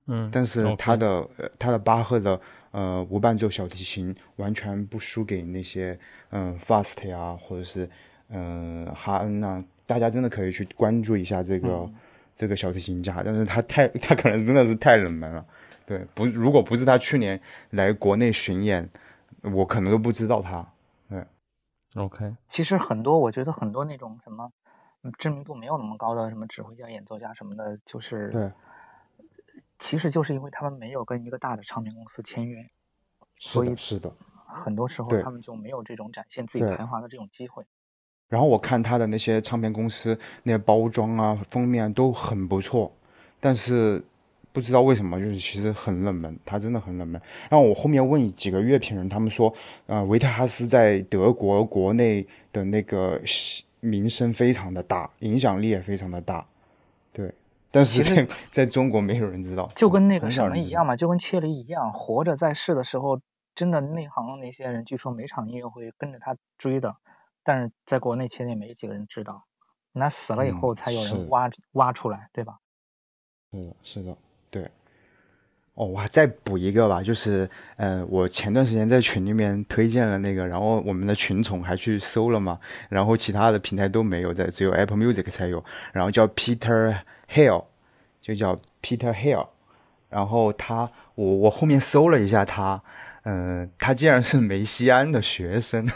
[0.06, 1.28] 嗯，但是他的
[1.58, 5.98] 他的巴赫的呃无伴奏小提琴完全不输给那些
[6.30, 7.88] 嗯 Fast 呀，或者是
[8.28, 11.90] 嗯哈恩呐，大家真的可以去关注一下这个
[12.36, 15.44] 这个小提琴家，但是他太 他可能真的是太冷门了，
[15.84, 18.88] 对，不如果不是他去年来国内巡演，
[19.42, 20.64] 我可能都不知道他。
[21.94, 24.52] OK，其实很多，我觉得很多那种什么
[25.16, 28.52] 知名度没有那么高的什么指挥家、演奏家什么的，就是对，
[29.78, 32.70] 其实就是因为他们没有跟一个大的唱片公司签约，
[33.36, 34.12] 所以，是的，
[34.46, 37.64] 很多时候他们就没有这种展现自己才华的这种机会。
[38.28, 42.92] 然后我看他的那些唱片公司那些包装啊、封面都很不错，
[43.40, 44.04] 但是。
[44.52, 47.20] 不知道为什么，就是其实很冷门，他真的很冷门。
[47.48, 49.52] 然后我后面问几个乐评人，他们说，
[49.86, 53.20] 呃，维特哈斯在德国国内的那个
[53.80, 56.46] 名声非常的大，影响力也非常的大，
[57.12, 57.32] 对。
[57.70, 63.20] 但是在在中国没有人知道，就跟那个什么一样嘛，就跟切里一样，活着在世的时候，
[63.54, 66.96] 真的内行的那些人，据说每场音乐会跟着他追的，
[67.44, 69.44] 但是在国内其实也没几个人知道，
[69.92, 72.58] 那死了以后才有人挖挖出来，对吧？
[73.52, 74.16] 嗯，是的。
[74.50, 74.62] 对，
[75.74, 86.98] 哦，我还再补一个吧，就是，呃，我前段时间在群里面推荐了那个，然后我们的群宠还去搜了嘛，然后其他的平台都没有的，只有 Apple Music 才有，然后叫 Peter
[87.30, 87.66] Hill，
[88.20, 89.46] 就叫 Peter Hill，
[90.08, 92.82] 然后他，我我后面搜了一下他，
[93.22, 95.86] 嗯，他竟然是梅西安的学生，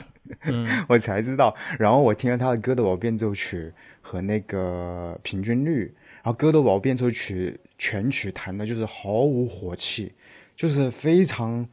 [0.88, 3.72] 我才知道，然后我听了他的《歌德堡变奏曲》
[4.02, 5.86] 和那个《平均律》，
[6.22, 7.58] 然后《歌德堡变奏曲》。
[7.76, 10.12] 全曲弹的就是毫无火气，
[10.54, 11.66] 就是非常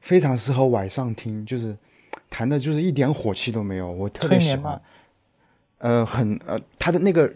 [0.00, 1.76] 非常适合晚上听，就是
[2.28, 4.80] 弹的就是一点火气都没有，我特别喜欢。
[5.78, 7.30] 呃，很呃，他的那个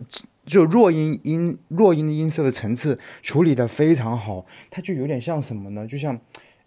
[0.47, 5.87] 就弱音音弱音的音色的层次处理的非常好，它就有点像什么呢？
[5.87, 6.19] 就像，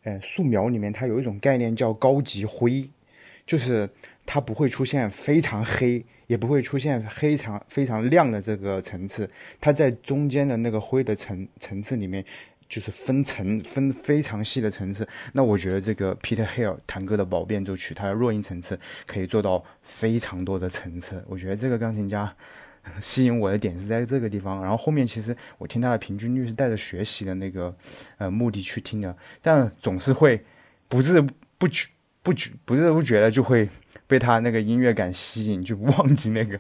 [0.04, 2.88] 呃，素描里面它有一种概念叫高级灰，
[3.48, 3.90] 就是
[4.24, 9.30] 它不会出现非常黑，也不会出现非常非常亮的这个层次，
[9.62, 12.26] 它在中间的那个灰的层层次里面。
[12.70, 21.24] 就是分层分非常细的层次，那我觉得这个 Peter Hale 弹歌的宝变奏曲，它的弱音层次可以做到非常多的层次。
[21.28, 22.36] 我觉得这个钢琴家
[23.00, 24.60] 吸引我的点是在这个地方。
[24.60, 27.76] 然后后面其实我听他的平均律是带着学习的那个
[28.18, 30.44] 呃目的去听的，但总是会
[30.88, 31.22] 不知
[31.60, 31.90] 不觉
[32.24, 33.70] 不觉不知不觉的就会
[34.14, 36.60] 被他那个音乐感吸引，就忘记那个。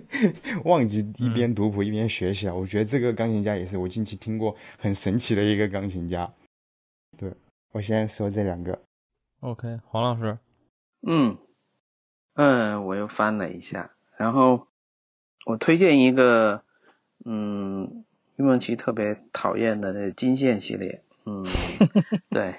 [0.64, 2.54] 忘记一边读谱一边学习啊！
[2.54, 6.32] 我觉得这个钢琴家也是我近期听过很神奇的一个钢琴家。
[7.18, 7.30] 对
[7.72, 8.80] 我先说这两个。
[9.40, 10.38] OK，黄老师。
[11.06, 11.36] 嗯
[12.36, 14.66] 嗯，我又翻了一下，然后
[15.44, 16.62] 我推荐一个，
[17.26, 21.02] 嗯，玉梦琪特别讨厌的那金线系列。
[21.26, 21.44] 嗯，
[22.30, 22.54] 对，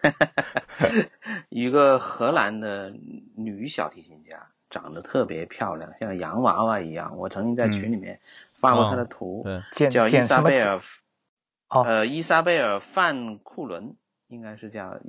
[1.48, 2.92] 一个荷兰的
[3.34, 4.48] 女小提琴家。
[4.70, 7.16] 长得特别漂亮，像洋娃娃一样。
[7.16, 8.20] 我曾经在群里面
[8.52, 9.42] 发过她的图，
[9.90, 10.82] 叫伊莎贝尔，
[11.68, 13.96] 呃，伊莎贝尔范库伦，
[14.26, 15.00] 应该是叫，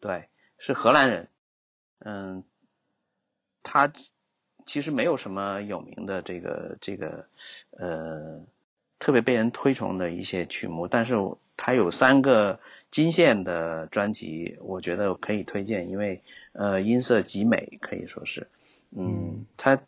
[0.00, 1.28] 对，是荷兰人。
[1.98, 2.44] 嗯，
[3.62, 3.92] 他
[4.64, 7.26] 其实没有什么有名的这个这个
[7.72, 8.40] 呃
[8.98, 11.14] 特别被人推崇的一些曲目，但是
[11.58, 12.58] 他有三个。
[12.96, 16.22] 金线的专辑，我觉得可以推荐，因为
[16.52, 18.46] 呃音色极美，可以说是，
[18.90, 19.82] 嗯，他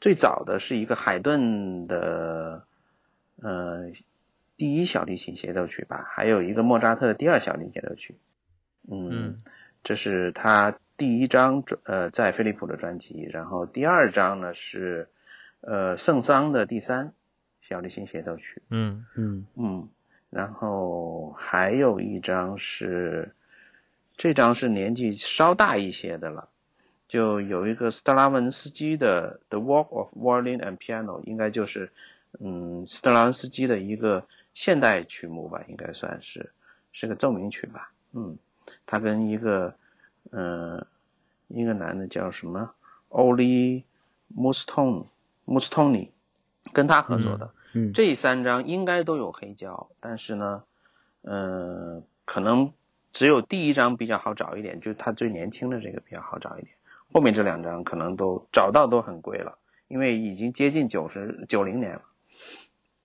[0.00, 2.64] 最早的是一个海顿的
[3.42, 3.90] 呃
[4.56, 8.14] 第一小提琴协奏曲吧，还有一个莫扎特的第二小提琴协奏曲，
[8.90, 9.36] 嗯，
[9.84, 15.10] 这是他第一张专呃在飞利浦的专辑，然后第二张呢是
[15.60, 17.12] 呃圣桑的第三
[17.60, 19.90] 小提琴协奏曲，嗯嗯嗯。
[20.30, 23.34] 然后还有一张是，
[24.16, 26.48] 这张是年纪稍大一些的了，
[27.08, 31.90] 就有一个斯特拉文斯基的《The Walk of Violin and Piano》，应该就是
[32.38, 34.24] 嗯斯特拉文斯基的一个
[34.54, 36.52] 现代曲目吧，应该算是
[36.92, 38.38] 是个奏鸣曲吧，嗯，
[38.86, 39.74] 他跟一个
[40.30, 40.86] 嗯
[41.48, 42.72] 一个男的叫什么
[43.08, 43.82] Oli
[44.36, 45.06] Mustone
[45.44, 46.10] Mustoni
[46.72, 47.50] 跟他合作的。
[47.94, 50.64] 这三张应该都有黑胶，但是呢，
[51.22, 52.72] 嗯，可能
[53.12, 56.74] 只有第一张比较好找一点，就是他最年轻的这个比较好找一点，
[57.12, 59.58] 后面这两张可能都找到都很贵了，
[59.88, 62.02] 因为已经接近九十九零年了。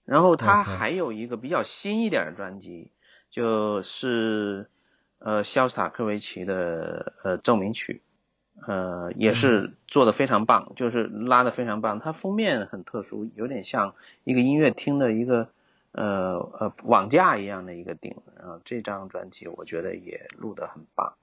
[0.06, 2.92] 然后他还有一个比较新一点的专辑，
[3.32, 4.70] 就是
[5.20, 8.02] 呃肖斯塔科维奇的呃奏鸣曲。
[8.68, 12.00] 呃，也是做的非常棒，就是拉的非常棒。
[12.00, 15.50] 它封面很特殊，有点像一个音乐厅的一个
[15.92, 18.16] 呃呃网架一样的一个顶。
[18.38, 21.14] 然后这张专辑我觉得也录的很棒。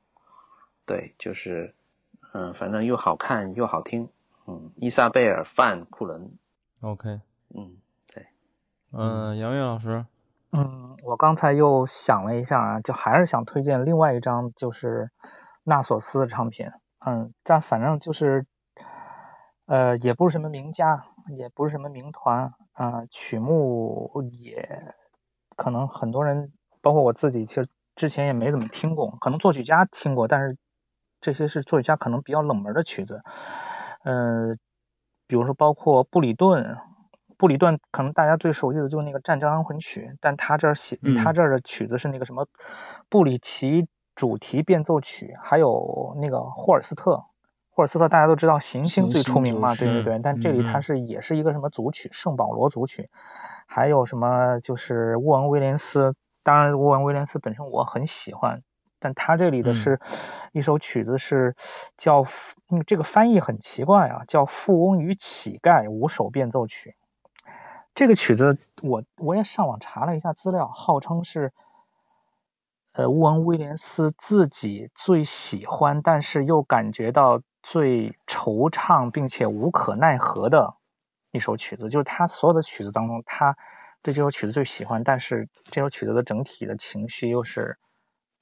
[0.84, 1.74] 对，就是
[2.32, 4.08] 嗯，反正又好看又好听。
[4.46, 6.32] 嗯，伊莎贝尔范库伦。
[6.80, 7.20] OK。
[7.54, 7.76] 嗯，
[8.12, 8.26] 对。
[8.92, 10.04] 嗯，杨岳老师。
[10.50, 15.10] 嗯，我刚才又想了一下啊，就还是想推荐另外一张，就是
[15.64, 16.74] 纳索斯的唱片。
[17.04, 18.46] 嗯，但反正就是，
[19.66, 21.04] 呃，也不是什么名家，
[21.36, 24.94] 也不是什么名团啊，曲目也
[25.56, 30.56] 可能很多人，包括我自己，其实之前也没怎么听过，可能作曲家听过，但是
[31.20, 33.22] 这些是作曲家可能比较冷门的曲子，
[34.04, 34.58] 嗯，
[35.26, 36.78] 比如说包括布里顿，
[37.36, 42.46] 布里顿可能大家最熟悉的就是那个战争安魂曲，但他这儿写他这儿的曲子是那个什么
[43.08, 43.88] 布里奇。
[44.14, 47.24] 主题变奏曲，还有那个霍尔斯特，
[47.70, 50.18] 霍尔斯特大家都知道行星最出名嘛，对对对。
[50.18, 53.08] 但这里它是也是一个什么组曲，圣保罗组曲，
[53.66, 58.62] 还有什么就是沃恩威廉斯，当然沃恩威廉斯本身我很喜欢，
[59.00, 59.98] 但他这里的是
[60.52, 61.56] 一首曲子是
[61.96, 62.26] 叫，
[62.86, 66.90] 这个翻译很奇怪啊，叫《富翁与乞丐五首变奏曲》。
[67.94, 71.54] 这个曲子我我也上网查了一下资料，号称是。
[72.92, 80.74] 呃，乌恩·威廉斯自己最喜欢，但是又感觉到最惆怅，并且无可奈何的
[81.30, 83.56] 一首曲子，就是他所有的曲子当中，他
[84.02, 87.78] 对这首曲子最喜欢，但是这首曲子的整体的情绪又是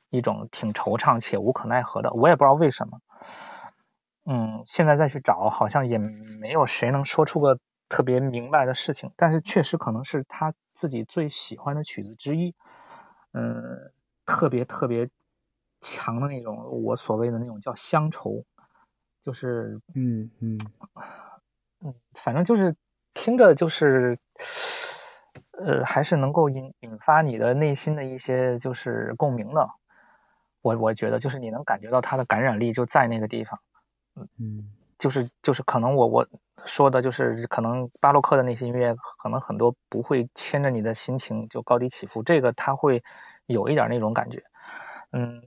[0.09, 2.13] 一种挺惆怅且无可奈何的。
[2.13, 2.99] 我也不知道为什么。
[4.27, 5.99] 嗯，现在再去找，好像也
[6.41, 12.57] 没有谁能说出个特别明白的事情，但是确实可能是他自己最喜欢的曲子之一。
[13.33, 13.93] 嗯。
[14.31, 15.11] 特别特别
[15.81, 18.45] 强的那种，我所谓的那种叫乡愁，
[19.23, 20.59] 就是嗯嗯。
[21.83, 22.77] 嗯，反正就是
[23.13, 24.17] 听着就是，
[25.59, 29.69] 呃，还是能够引引发你的内心的一些就是共鸣的。
[30.63, 33.59] 我我觉得就是你能感觉到它的感染力就在那个地方，
[34.15, 36.29] 嗯嗯，就是就是可能我我
[36.67, 43.03] 说的就是可能巴洛克的那些音乐，可能很多不会牵着你的心情就高低起伏，这个它会
[43.53, 44.43] 有一点那种感觉，
[45.13, 45.43] 嗯。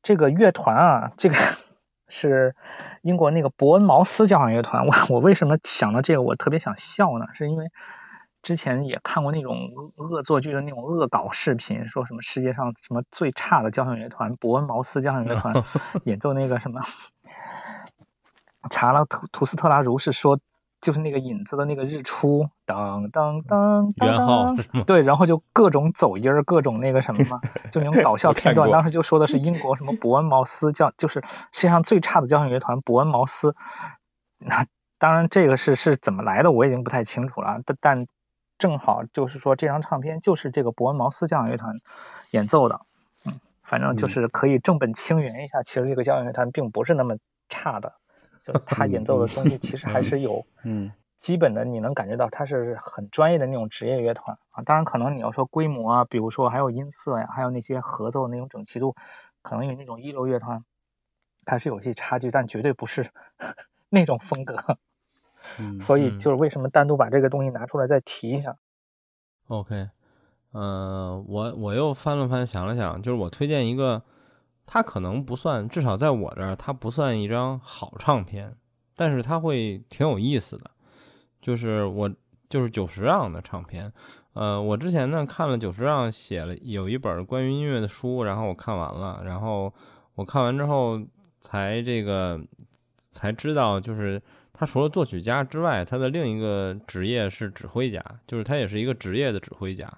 [0.00, 1.34] 这个乐团啊，这个
[2.08, 2.54] 是
[3.02, 4.86] 英国那个伯恩茅斯交响乐团。
[4.86, 7.26] 我我为什么想到这个，我特别想笑呢？
[7.34, 7.66] 是因为
[8.40, 9.58] 之前也看过那种
[9.96, 15.62] 恶作剧的那种恶搞视频，说什么世界上什么最差的交响乐团——伯恩茅斯交响乐团
[16.06, 16.80] 演奏那个什么
[18.70, 20.38] 查拉图图斯特拉如是说。
[20.80, 27.40] 就是那个影子的那个日出，当当当当当，对，然后就各种走音儿，各种那个什么嘛，
[27.72, 28.70] 就那种搞笑片段。
[28.70, 31.20] 当时就说的是英国什么伯恩茅斯叫，就是
[31.52, 33.56] 世界上最差的交响乐团伯恩茅斯。
[34.38, 34.66] 那
[34.98, 37.60] 当然这个是是怎么来的，我已经不太清楚了。
[37.66, 38.06] 但但
[38.56, 41.74] 正好就是说这张唱片就是这个伯恩茅斯交响乐团
[42.30, 42.80] 演奏的，
[43.26, 47.16] 嗯，反正就是可以正本清源一下，其实这个交响乐团并不是那么
[47.48, 47.94] 差的。
[48.66, 54.62] 他演奏的东西其实还是有，嗯，基本的你能感觉到他是很专业的那种职业乐团啊。
[54.62, 58.94] 当然，可能你要说规模啊，比如说还有音色呀，还有那些合奏的那种整齐度，
[59.42, 60.64] 可能与那种一流乐团，
[61.44, 63.10] 它是有些差距，但绝对不是
[63.90, 64.78] 那种风格。
[65.58, 68.56] 嗯，所以就是为什么单独把这个东西拿出来再提一下。
[69.48, 69.88] OK，
[70.52, 74.02] 嗯，我我又翻了翻，想了想，就是我推荐一个。
[74.70, 78.54] 它可能不算，至少在我这儿，它不算一张好唱片，
[78.94, 80.70] 但是它会挺有意思的。
[81.40, 82.10] 就是我
[82.50, 83.90] 就是久石让的唱片，
[84.34, 89.72] 呃，我之前呢看了久石让写了有一本关于音乐的书，然后我看完了，然后
[90.16, 91.00] 我看完之后
[91.40, 92.38] 才这个
[93.10, 94.20] 才知道，就是
[94.52, 99.90] 他除了作曲家之外，他的另一个职业是指挥家，就是他也是一个职业的指挥家，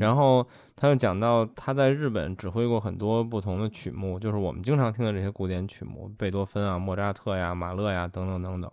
[0.00, 0.44] 然后。
[0.80, 8.72] 他又讲到他在日本指挥过很多不同的曲目，就是我们经常听的这些古典曲目，贝多芬啊、莫扎特呀、马勒呀等等等等。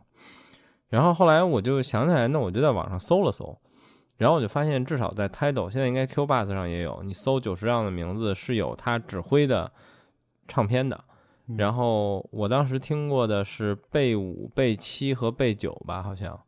[0.88, 3.60] 然后后来我就想起来，那我就在网上搜了搜，
[4.16, 9.70] 然后我就发现至少在 Tidal，现在应该 Q Bus 上也有，你搜久石让的名字是有他指挥的
[10.47, 11.03] 唱片的。
[11.58, 16.39] 然后我当时听过的是贝五、贝七和贝九吧，好像，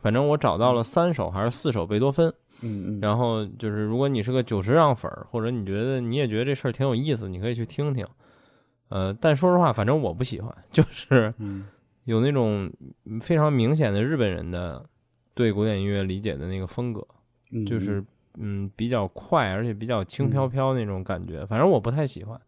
[0.00, 2.32] 反正我找到了三首还是四首贝多芬。
[2.66, 8.06] 嗯，然后就是，如果你是个久石让粉儿，或者你觉得你也觉得这事儿挺有意思，你可以去听听。
[8.88, 11.32] 呃，但说实话，反正我不喜欢，就是
[12.04, 12.72] 有那种
[13.20, 14.84] 非常明显的日本人的
[15.34, 17.06] 对古典音乐理解的那个风格，
[17.66, 18.02] 就是
[18.38, 22.40] 嗯比较快，而且比较轻飘飘那种感觉，反正我不太喜欢。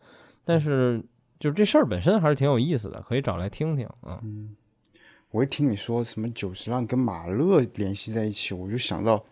[0.45, 1.03] 但是
[1.39, 4.21] 就是这事儿本身还是挺有意思的，可以找来听听啊。
[4.23, 4.57] 嗯，
[5.31, 9.23] 我一听你说什么久石让跟马勒联系在一起，我就想到。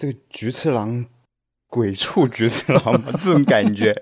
[0.00, 1.04] 这个菊次郎，
[1.66, 2.82] 鬼畜菊次郎
[3.22, 3.94] 这种感觉。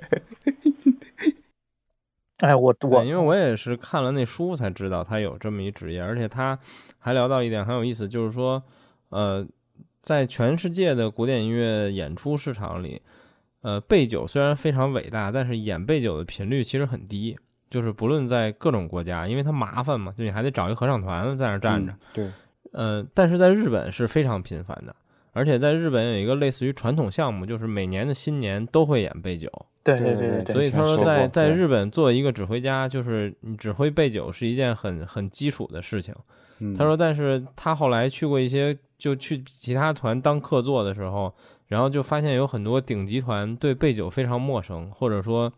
[2.38, 6.56] 哎，我我因为我也是看了那书才知道他有这么一职业，而且他
[7.00, 8.62] 还聊到一点很有意思，就是说，
[9.08, 9.44] 呃，
[10.00, 13.02] 在全世界的古典音乐演出市场里，
[13.62, 17.36] 呃，背酒虽然非常伟大，但是演背酒的频率其实很低，
[17.68, 21.92] 就是不论在各种国家，因为它麻烦嘛，就你还得找一合唱团在那站着。
[22.14, 22.30] 对，
[22.70, 24.94] 呃，但是在日本是非常频繁的。
[25.38, 29.48] 而且在日本有一个类似于传统项目，就是每年的新年都会演背酒。
[29.84, 30.52] 对对对对。
[30.52, 36.12] 所以他说，在在日本做一个指挥家，就是你指挥背酒是一件很很基础的事情。
[36.76, 41.32] 他说，但是他后来去过一些，就去其他团当客座的时候，
[41.68, 45.52] 然后就发现有很多顶级团对背酒非常陌生，或者说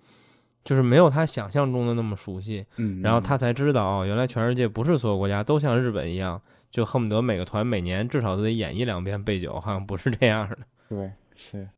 [0.62, 2.66] 就是没有他想象中的那么熟悉。
[2.76, 3.00] 嗯。
[3.00, 6.38] 然后他才知道，哦，原来全世界不是所有国家都像日本一样。
[6.70, 10.58] 就恨不得每个团每年至少都得演一两遍背酒，好像不是这样的。
[10.88, 11.68] 对，是。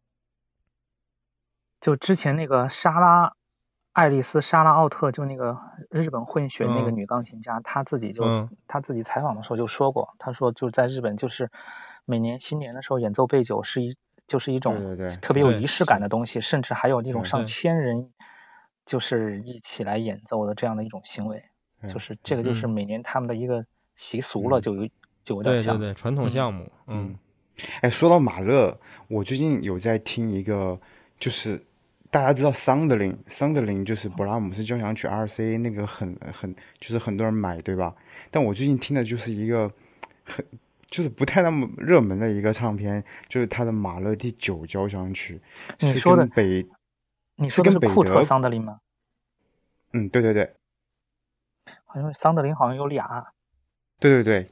[1.80, 3.34] 就之前那个莎拉
[3.93, 5.59] 爱丽丝莎拉奥特，就那个
[5.90, 11.51] 日本混血那个女钢琴家，她自己就她自己采访的时候就说过，她说就在日本就是
[12.05, 18.12] 每年新年的时候演奏背酒是一就是一种特别有仪式感的东西，甚至还有那种上千人
[18.84, 21.45] 就是一起来演奏的这样的一种行为，
[21.88, 23.64] 就是这个就是每年他们的一个。
[23.97, 24.88] 习俗了，就有
[25.24, 26.70] 就有点像对对对传统项目。
[26.86, 27.16] 嗯，
[27.80, 28.78] 哎，说到马勒，
[29.09, 30.80] 我最近有在听一个，
[31.18, 31.62] 就是
[32.11, 37.95] 大家知道桑德林，桑德林就是勃拉姆斯交响曲 R C 那个很很就是很多人买对吧？
[38.30, 39.70] 但我最近听的就是一个
[40.24, 40.45] 很
[40.88, 45.40] 就是不太那么热门的一个唱片，就是他的马勒第九交响曲。
[45.78, 46.66] 你说的北，
[47.36, 48.80] 你说的是库特桑德林吗？
[49.93, 50.55] 嗯，对对对，
[51.84, 53.26] 好像桑德林好像有俩。
[54.03, 54.46] 对对对，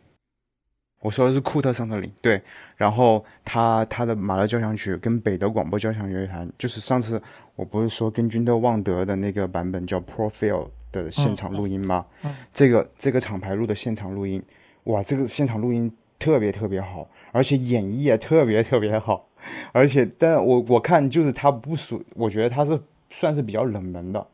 [1.02, 2.08] 我说的是库特桑德林。
[2.22, 2.40] 对，
[2.76, 7.20] 然后他他的马勒交响曲跟北德广播交响乐团，就是上次
[7.56, 12.06] 我不是说跟君特旺德的那个版本叫 Profile 的现场录音吗？
[12.22, 14.40] 嗯，这个这个厂牌录的现场录音，
[14.84, 19.28] 哇，这个现场录音特别特别好，而且演绎也特别特别好，
[19.72, 22.80] 而且但我我看就是他不属，我觉得他是
[23.10, 24.24] 算是比较冷门的。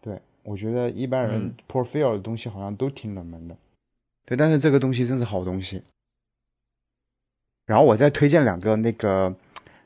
[0.00, 3.54] 对，我觉得一般人 Profile 的东西好像都挺冷门的。
[4.26, 5.82] 对，但是这个东西真是好东西。
[7.66, 9.34] 然后我再推荐两个那个，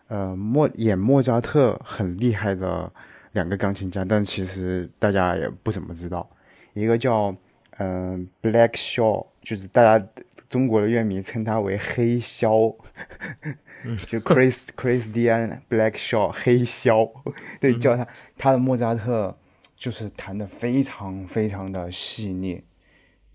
[0.08, 2.92] 呃，莫演莫扎特很厉害的
[3.32, 6.28] 两个钢琴家，但其实大家也不怎么知道。
[6.74, 7.34] 一个叫
[7.78, 10.06] 嗯 Black Shaw，就是大家
[10.48, 12.50] 中国的乐迷称他为黑肖，
[14.06, 17.10] 就 Chris Christian Black Shaw 黑肖，
[17.60, 19.36] 对，叫他他的莫扎特
[19.76, 22.64] 就是弹的非常非常的细腻。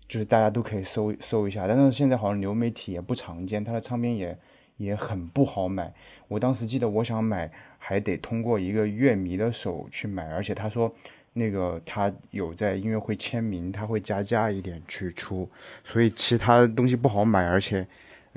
[0.06, 4.38] 就是大家都可以搜搜一下，但是现在好像流媒体也不常见，他的唱片也
[4.76, 5.92] 也很不好买。
[6.28, 10.94] 我当时记得我想买，还得通过一个乐迷的手去买，而且他说
[11.32, 15.48] 那个他有在音乐会签名，他会加价一点去出，
[15.82, 17.86] 所以其他东西不好买，而且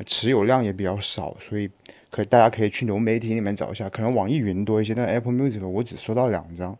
[0.05, 1.69] 持有量也比较少，所以
[2.09, 6.77] 可大家可以去流媒体里面找一下，可能网易云多一些，但 Apple Music 我只收到两张。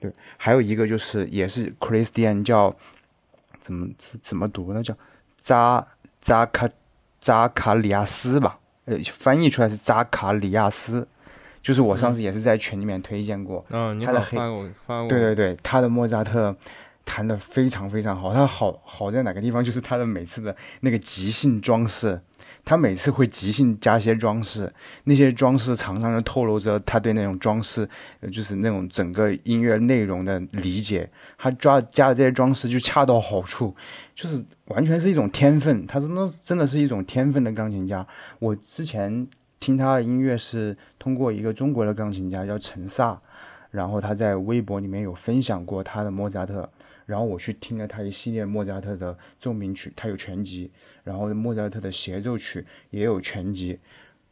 [0.00, 2.76] 对，还有一个就是也是 Christian 叫。
[3.66, 4.80] 怎么怎怎么读呢？
[4.80, 4.96] 叫
[5.36, 5.84] 扎
[6.20, 6.68] 扎卡
[7.18, 11.08] 扎卡里亚斯吧，呃，翻译出来是扎卡里亚斯，
[11.60, 13.66] 就是我上次也是在群里面推荐过。
[13.70, 14.38] 嗯，他的黑。
[15.08, 16.54] 对对对，他的莫扎特
[17.04, 18.32] 弹的非常非常好。
[18.32, 19.64] 他好好在哪个地方？
[19.64, 22.20] 就是他的每次的那个即兴装饰。
[22.66, 24.70] 他每次会即兴加些装饰，
[25.04, 27.88] 那些装饰常常就透露着他对那种装饰，
[28.32, 31.08] 就是那种整个音乐内容的理解。
[31.38, 33.72] 他抓加的这些装饰就恰到好处，
[34.16, 35.86] 就是完全是一种天分。
[35.86, 38.04] 他真的真的是一种天分的钢琴家。
[38.40, 39.28] 我之前
[39.60, 43.20] 听他的音乐是通过一个中国的钢琴家叫陈萨，
[43.70, 46.68] 然后他在微博里面有分享过他的莫扎特。
[47.06, 50.70] 然后我去听了他一系列莫扎特的奏鸣曲，他有全集，
[51.04, 53.78] 然后莫扎特的协奏曲也有全集，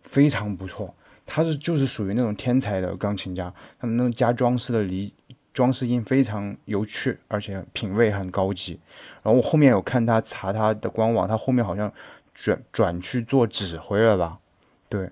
[0.03, 0.93] 非常不错。
[1.25, 5.11] 他是就是属于那种天才的钢琴家，他们那种加装饰的离
[5.53, 8.81] 装饰音非常有趣，而且品味很高级。
[9.23, 11.91] 然后我后面有看他查他的官网，他后面好像
[12.35, 14.41] 转转去做指挥了吧？
[14.89, 15.09] 对，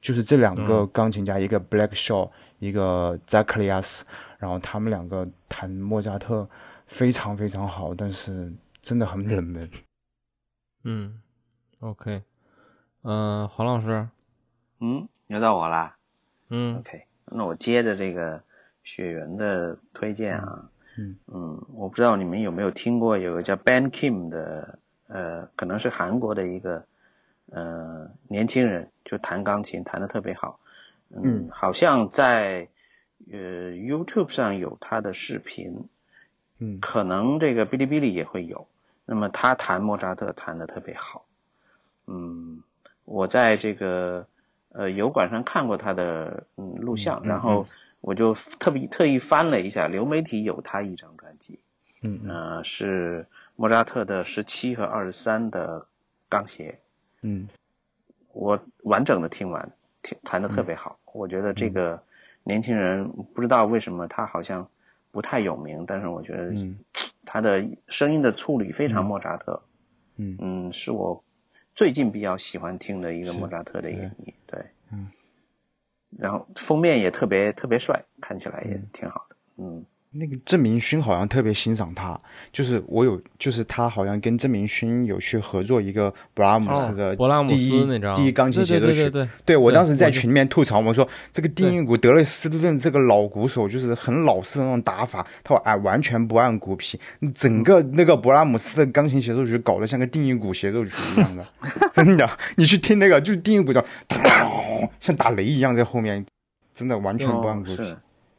[0.00, 2.28] 就是这两个钢琴家，一个 Black Shaw，
[2.58, 4.02] 一个 Zacharias，
[4.38, 6.48] 然后他们两个弹莫扎特。
[6.88, 9.70] 非常非常好，但是真的很冷门。
[10.84, 11.20] 嗯
[11.80, 12.22] ，OK，
[13.02, 14.08] 嗯，黄老师，
[14.80, 15.96] 嗯，又到我啦。
[16.48, 18.42] 嗯，OK，那我接着这个
[18.82, 24.78] 雪原的推荐啊，嗯嗯，我不知道你们有没有听过有个叫 Ben Kim 的，
[25.08, 26.86] 呃，可能是韩国的一个
[27.50, 30.58] 呃年轻人，就弹钢琴弹的特别好。
[31.10, 32.68] 嗯，好像在
[33.30, 35.88] 呃 YouTube 上有他的视频。
[36.58, 38.66] 嗯，可能这个哔哩哔哩也会有。
[39.04, 41.24] 那么他弹莫扎特弹的特别好。
[42.06, 42.62] 嗯，
[43.04, 44.26] 我在这个
[44.72, 47.66] 呃油管上看过他的嗯录像，然后
[48.00, 51.58] 我就特别特意翻了一下，流媒体有他一张专辑。
[52.02, 55.86] 嗯呃，是莫扎特的十七和二十三的
[56.28, 56.78] 钢协。
[57.22, 57.48] 嗯，
[58.32, 60.98] 我完整的听完，听弹的特别好。
[61.12, 62.02] 我觉得这个
[62.42, 64.68] 年轻人不知道为什么他好像。
[65.10, 66.54] 不太有名，但是我觉得
[67.24, 69.62] 他的声音的处理非常莫扎特，
[70.16, 70.36] 嗯。
[70.40, 71.22] 嗯，是我
[71.74, 75.08] 最近比较喜欢听的一个莫扎特的演绎，对，嗯，
[76.16, 79.84] 然后封面也特别特别帅，看起来也挺好的，嗯。
[80.12, 82.18] 那个郑明勋好像特别欣赏他，
[82.50, 87.14] 就是我有，就是他好像跟郑明勋有去合作一个勃拉姆斯的
[87.46, 87.84] 第一
[88.16, 89.12] 第一钢琴协奏曲。
[89.44, 96.98] 对我当时在群里面吐槽，我说这个定音鼓德累斯顿这个老鼓手就是很老式的那种打法，他说哎完全不按鼓皮，
[97.34, 101.44] 整个那个勃拉姆斯的钢琴协奏曲搞得像个定音鼓协奏曲一样的，
[101.92, 103.84] 真的，你去听那个就是定音鼓叫
[104.98, 106.24] 像打雷一样在后面，
[106.72, 107.94] 真的完全不按鼓皮，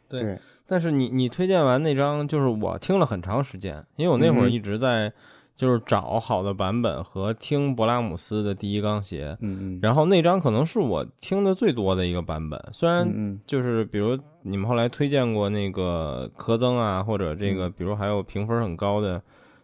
[0.09, 0.39] 对。
[0.69, 5.11] 但是你你推荐完那张，就是我听了很长时间，因为我那会儿一直在
[5.55, 12.63] 就是找好的版本和听勃拉姆斯的第一钢协，嗯嗯，然后那张可能是我听的最多的一个版本。
[12.71, 19.21] 虽然就是比如你们后来推荐过那个科曾啊，或者这个比如还有评分很高的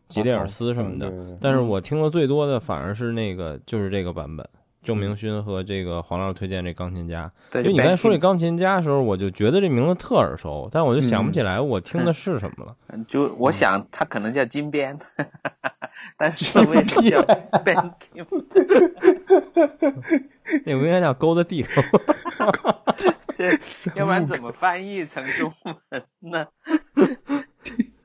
[0.07, 4.45] 吉列尔斯什么的，但是我听的最多的反而是那个就是这个版本，
[4.85, 12.75] 郑明勋和这个黄老师推荐这钢琴家，对，因为你刚才说这钢琴家的时候，我就觉得这名字特耳熟，但我就想不起来我听的是什么了。
[13.09, 14.95] 就我想他可能叫金边，
[16.15, 17.21] 但是为什么叫
[17.63, 18.25] Ben Kim？
[20.63, 21.67] 那不应该叫 Gold Dick？
[23.35, 23.59] 对，
[23.95, 26.45] 要不然怎么翻译成中文呢？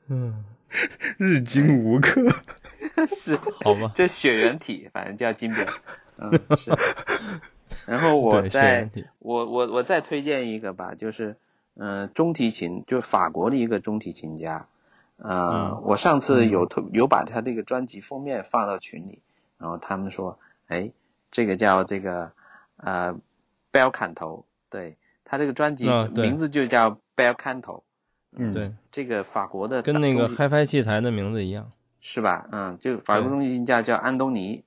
[0.09, 0.43] 嗯，
[1.17, 2.21] 日精无克。
[3.07, 5.65] 是，好吧，这血缘体，反正叫金边。
[6.21, 6.71] 嗯，是。
[7.87, 11.35] 然后 我再我我我再推荐一个吧，就是
[11.75, 14.67] 嗯，中提琴，就是法国的一个中提琴家。
[15.17, 19.19] 呃，我上次有特有把他这个专辑封面放到群里，
[19.57, 20.91] 然后他们说，哎，
[21.31, 22.31] 这个叫这个
[22.77, 23.13] 呃
[23.71, 27.81] ，Bel Canto，对他这个专辑名字就叫 Bel Canto。
[28.33, 31.71] 嗯，对，这个法国的跟那个 HiFi 器材的名字一样。
[31.99, 32.47] 是吧？
[32.51, 34.63] 嗯，就法国中提琴家叫安东尼，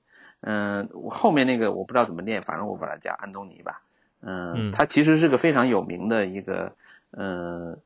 [0.47, 3.81] 嗯，后面那个我不知道怎么念，反正我把它叫安东尼吧。
[4.21, 6.75] 嗯，他其实是个非常有名的一个，
[7.09, 7.79] 嗯，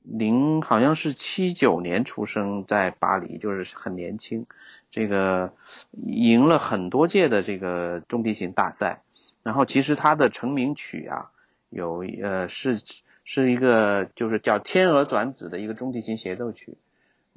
[0.00, 4.46] 零好像是七九年出生在巴黎，就是很年轻，
[4.90, 5.52] 这个
[5.90, 9.02] 赢了很多届的这个中提琴大赛。
[9.42, 11.32] 然后其实他的成名曲啊，
[11.68, 12.80] 有呃是
[13.24, 16.78] 是一个就是叫《天鹅转子》的一个中提琴协奏曲。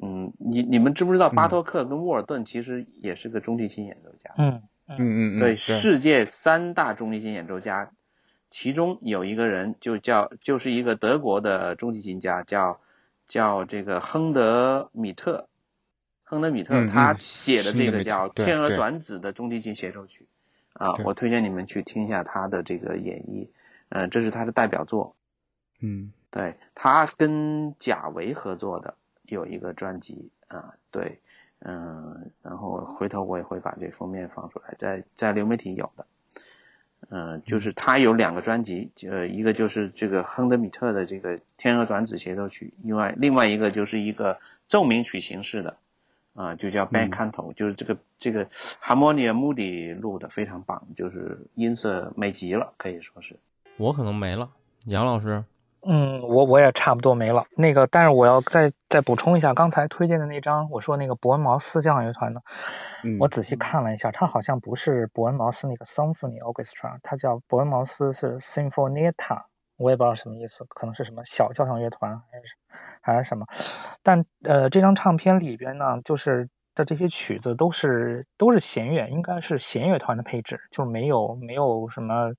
[0.01, 4.33] 嗯，你你们知不知道巴托克跟沃尔顿其实也是个中提琴演奏家？
[4.37, 7.91] 嗯嗯嗯嗯，对，世界三大中提琴演奏家，
[8.49, 12.81] 其中有一个人就叫就是一个德国的中提琴家，叫
[13.27, 15.47] 叫这个亨德米特，
[16.23, 20.27] 亨德米特他写的这个叫《天鹅转子》的中提琴协奏曲
[20.73, 23.47] 啊，我推荐你们去听一下他的这个演绎，
[23.89, 25.15] 嗯，这是他的代表作。
[25.79, 28.95] 嗯，对他跟贾维合作的。
[29.23, 31.19] 有一个专辑啊，对，
[31.59, 36.05] 嗯，然后回头我也会把这封面放出来，在在流媒体有的，
[37.09, 45.77] 嗯，就是他有两个专辑，呃，一个就是这个亨德米特的这个《天鹅转子协奏曲》，另外另外一个就是一个奏鸣曲形式的，
[46.33, 48.45] 啊，就叫 Band Canto，就是这个这个
[48.81, 53.37] Harmonia Moody 录的非常棒，就是音色美极了，可以说是。
[53.77, 54.51] 我可能没了，
[54.85, 55.43] 杨老师。
[55.85, 57.45] 嗯，我我也差不多没了。
[57.57, 62.41] 那个，但是我要再再补充一下，刚才推荐的那张，我说那个伯恩茅斯交响乐团的，
[63.19, 69.43] 我仔细看了一下，它好像不是伯恩茅斯那个 Symphony Orchestra，它叫伯恩茅斯是 Sinfonietta，
[69.77, 72.55] 我也不知道什么意思，可能是什么小交响乐团还是
[73.01, 73.45] 还是什么。
[74.03, 82.31] 但呃，这张唱片里边呢，就是的这些曲子都是都是弦乐，应该是弦乐团的配置，就没有没有什么。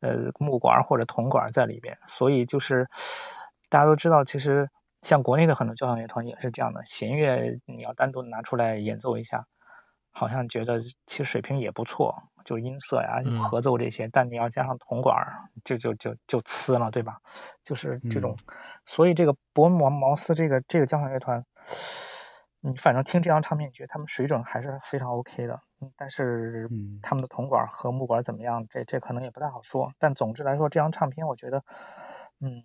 [0.00, 2.88] 呃，木管或者铜管在里边，所以就是
[3.68, 4.70] 大家都知道，其实
[5.02, 9.46] 像国内的很多交响乐团也是这样的，弦乐你要单独拿出来演奏一下，
[10.10, 15.16] 好像觉得其实水平也不错，就音色呀、合奏这些，但你要加上铜管，
[15.64, 17.18] 就就就就呲了，对吧？
[17.64, 18.36] 就是这种，
[18.86, 21.44] 所以这个伯恩茅斯这个这个交响乐团。
[22.60, 26.68] 你反正听这张唱片，你觉得他们水准还是非常 OK 的，嗯，但是
[27.02, 29.92] 他们的铜管和木管怎么样，这这可能也不太好说。
[29.98, 31.62] 但总之来说，这张唱片我觉得，
[32.40, 32.64] 嗯，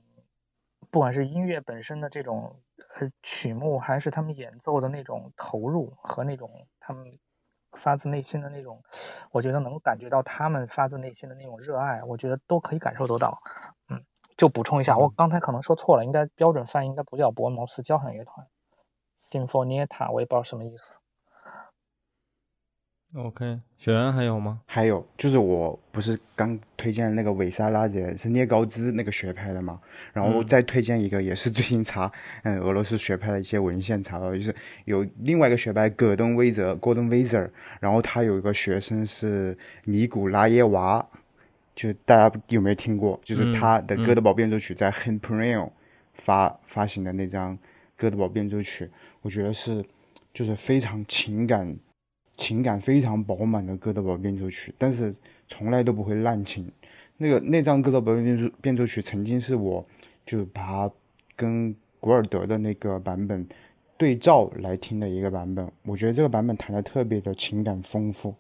[0.89, 2.59] 不管是音乐本身的这种
[2.99, 7.19] 呃曲目，还是他们演奏的那种投入和那种他们
[7.77, 8.81] 发自内心的那种，
[9.31, 13.37] 我觉得能感觉到他们发自内心的那种热爱，我觉得都可以感受得到。
[13.89, 14.03] 嗯，
[14.37, 18.47] 就补充一下，我刚才可能说错了，应该标准翻译应该不叫伯恩茅斯交响乐团。
[19.19, 20.97] Sinfonietta，我也不知道什么意思。
[23.15, 24.61] OK，学员还有吗？
[24.65, 29.79] 还有，就是我不是刚推荐那个韦萨拉杰是聂高兹那个学派的嘛，
[30.13, 32.11] 然后再推荐一个，也是最近查，
[32.41, 34.55] 嗯，俄罗斯学派的一些文献查到，就是
[34.85, 41.07] 有另外一个学派戈登威泽 （Gordon Weiser），然后他有一个学生是尼古拉耶娃，
[41.75, 43.19] 就大家有没有听过？
[43.23, 45.71] 就是他的《哥德堡变奏曲》在 h e n p r i l
[46.15, 47.55] 发发行的那张
[47.95, 48.85] 《哥德堡变奏曲》。
[49.21, 49.83] 我觉得是，
[50.33, 51.77] 就是非常情感，
[52.35, 55.15] 情感非常饱满的哥德堡变奏曲，但是
[55.47, 56.71] 从来都不会滥情。
[57.17, 59.85] 那个那张哥德堡变奏变奏曲曾经是我，
[60.25, 60.91] 就把它
[61.35, 63.47] 跟古尔德的那个版本
[63.97, 65.71] 对照来听的一个版本。
[65.83, 68.33] 我觉得这个版本弹的特别的情感丰富。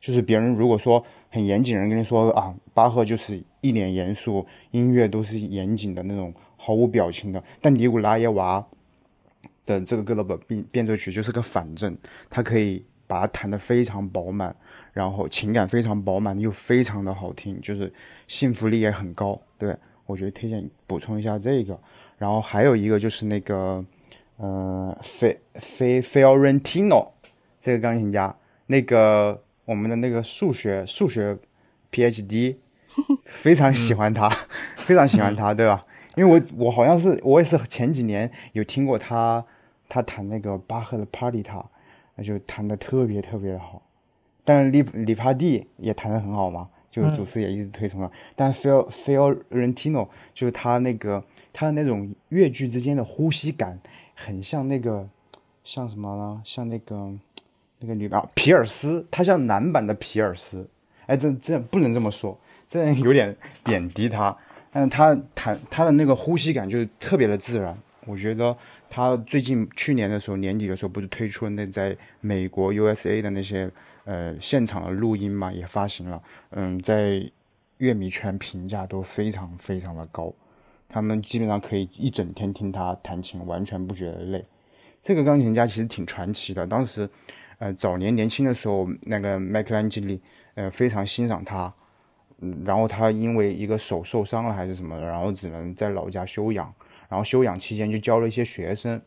[0.00, 8.66] 就是别人如果说很严谨人跟你说啊，巴赫就是一脸严肃，音乐都是严谨的那种，毫无表情的，但尼古拉耶娃。
[9.66, 11.96] 的这个哥德堡变变奏曲就是个反正，
[12.28, 14.54] 它可以把它弹得非常饱满，
[14.92, 17.92] 然后情感非常饱满又非常的好听，就是
[18.26, 19.40] 幸福力也很高。
[19.58, 21.78] 对我觉得推荐补充一下这个，
[22.18, 23.84] 然后还有一个就是那个
[24.36, 27.12] 呃，菲菲菲奥伦蒂诺
[27.60, 28.34] 这个钢琴家，
[28.66, 31.36] 那个我们的那个数学数学
[31.92, 32.56] PhD，
[33.24, 34.28] 非常喜欢他，
[34.76, 35.82] 非常喜欢他，对吧？
[36.16, 39.44] 因为我我好像是我也是前几年有听过他
[39.88, 41.64] 他弹那个巴赫的帕里塔，
[42.16, 43.82] 那就弹的特别特别的好。
[44.44, 48.10] 但是李李帕蒂也弹的很好嘛，就是主持也一直推崇了。
[48.34, 53.78] 但 Phil Philrentino 就是他那个他的那种乐句之间的呼吸感，
[54.14, 55.08] 很像那个
[55.62, 56.42] 像什么呢？
[56.44, 57.12] 像那个
[57.78, 60.68] 那个女啊皮尔斯，他像男版的皮尔斯。
[61.06, 62.38] 哎，这这不能这么说，
[62.68, 64.36] 这有点贬低他。
[64.72, 67.76] 但是他弹他的那个呼吸感就是特别的自然。
[68.06, 68.56] 我觉得
[68.88, 73.70] 他最近去年的时候年底的时候不是推出了那在美国 USA 的那些。
[74.06, 77.22] 呃，现场的录音嘛也发行了，嗯，在
[77.76, 80.32] 乐迷圈评价都非常非常的高，
[80.88, 84.44] 他们基本上可以一整天听他弹琴，完全不觉得累。
[85.02, 87.08] 这个钢琴家其实挺传奇的，当时，
[87.58, 90.20] 呃，早年年轻的时候，那个麦克兰基利，
[90.54, 91.72] 呃，非常欣赏他，
[92.64, 96.72] 然后他因为一个手受伤了还是什么的，然后只能在老家休养，
[97.08, 99.00] 然后休养期间就教了一些学生。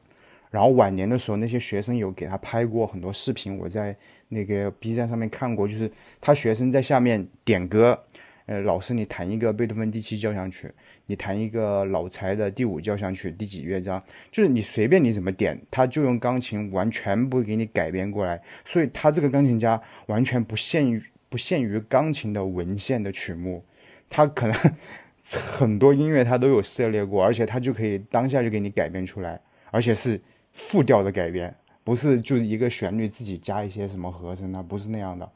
[0.51, 3.95] 然后晚年的时候，那些学生有给他拍过很多视频，我在
[4.29, 7.99] 那个 B 站上面看过，就是他学生在下面点歌，
[8.45, 10.71] 呃，老师你弹一个贝多芬第七交响曲，
[11.07, 21.01] 你弹一个老柴的第五交响曲第几乐章，就是你随便你怎么点，他就用钢琴完全不给你改编过来，所以他这个钢琴家完全不限于
[21.33, 23.63] 不限于钢琴的文献的曲目，
[24.07, 24.55] 他可能
[25.57, 30.21] 很多音乐他都有涉猎过，而且他就可以当下就给你改编出来，而且是。
[30.55, 31.51] 复调的改编
[31.83, 35.27] 不是就一个旋律自己加一些什么和声啊，不是那样的，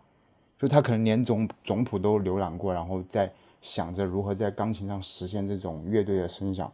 [0.60, 3.28] 就他可能连总总谱都浏览过，然后再
[3.64, 6.72] 想着如何在钢琴上实现这种乐队的声响。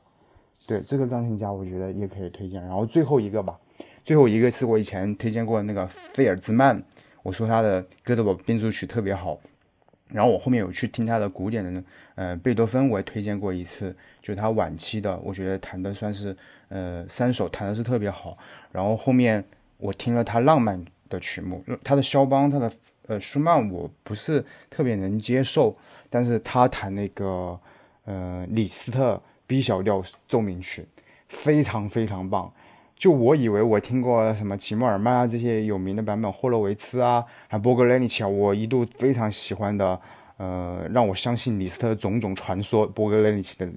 [0.67, 2.61] 对这个钢琴家，我觉得也可以推荐。
[2.63, 3.57] 然后最后一个吧，
[4.03, 6.83] 最后一个是我以前推荐过的那个费尔兹曼，
[7.23, 9.39] 我说他的哥德堡变奏曲特别好。
[10.09, 16.37] 然后我后面有去听他的古典的，呃，贝多芬我也推荐过一次，就是他晚期的，我觉得弹的算是。
[16.69, 18.35] 呃，三首弹的是特别好，
[18.71, 19.45] 然后后面
[19.77, 22.71] 我听了他浪漫的曲目，他的肖邦，他的
[23.05, 25.77] 呃舒曼，我不是特别能接受，
[26.09, 27.59] 但是他弹那个
[28.05, 30.83] 呃李斯特 B 小调奏鸣曲，
[31.27, 32.51] 非常非常棒。
[33.03, 39.99] 就我以为我听过什么齐默尔曼啊这些有名的版本，霍洛维茨啊，还波格雷尼奇啊，我一度非常喜欢的，
[40.37, 43.69] 呃，让我相信李斯特的种种传说，波格雷尼奇的。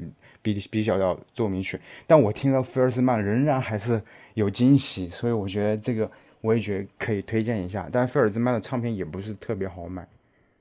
[0.43, 4.01] 比比较要奏鸣曲，但我听到菲尔斯曼仍然还是
[4.35, 6.09] 有惊喜，所以我觉得这个
[6.41, 7.89] 我也觉得可以推荐一下。
[7.93, 10.07] 但菲尔兹曼的唱片也不是特别好买，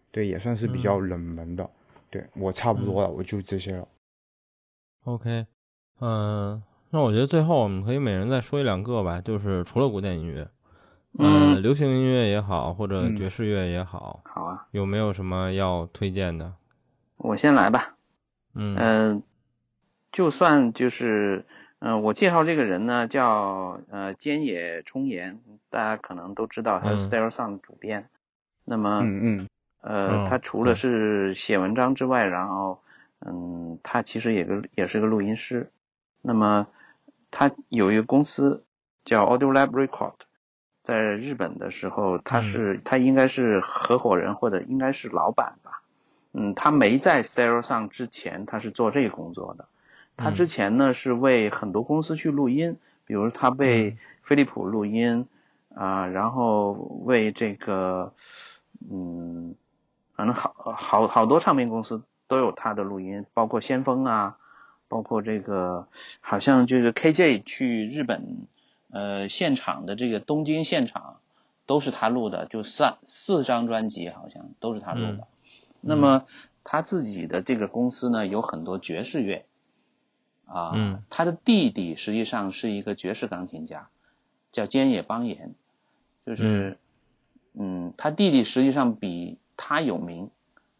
[0.09, 1.69] 对，也算是比较冷门的。
[2.09, 3.87] 对我差不多了，我就这些了。
[5.03, 5.45] OK，
[5.99, 10.47] 嗯，那我觉得最后我们可以每人再说一两个吧，就是除了古典音乐，
[11.19, 16.53] 嗯，流行音乐也好，或者爵士乐也好，好啊，有没有什么要推荐的？
[17.17, 17.95] 我先来吧，
[18.53, 19.21] 嗯。
[20.11, 21.43] 就算就是，
[21.79, 28.07] 嗯，我介绍这个人呢，叫呃菅野充彦，大家可能都知道他是 Stereo Sound 主编。
[28.63, 29.49] 那么，嗯嗯，
[29.81, 32.79] 呃，他除了是写文章之外，然后，
[33.25, 35.69] 嗯，他其实也个也是个录音师。
[36.25, 36.65] 那么，
[37.29, 38.65] 他有一个公司
[39.03, 40.15] 叫 Audio Lab Record，
[40.81, 45.83] 在日本的时候，他是他应该是合伙人或者应该是老板吧。
[46.33, 49.67] 嗯，他没在 Stereo Sound 之前，他是做这个工作的。
[50.17, 55.27] 他之前呢是为很多公司去录音，比如他为飞利浦录音
[55.75, 58.13] 啊，然后为这个，
[58.89, 59.55] 嗯，
[60.15, 64.37] 反正好好好多唱片公司都有他的录音，包括先锋啊，
[64.87, 65.87] 包括这个
[66.19, 68.47] 好像就是 KJ 去日本
[68.91, 71.19] 呃现场的这个东京现场
[71.65, 75.27] 都是他录的，就三四张专辑好像都是他录的。
[75.81, 76.25] 那么
[76.63, 79.45] 他自己的这个公司呢有很多爵士乐。
[80.47, 83.89] 啊，他的弟弟实际上是一个爵士钢琴家，
[84.51, 85.55] 叫菅野邦彦，
[86.23, 86.77] 就是，
[87.55, 90.29] 嗯，他弟弟实际上比他有名，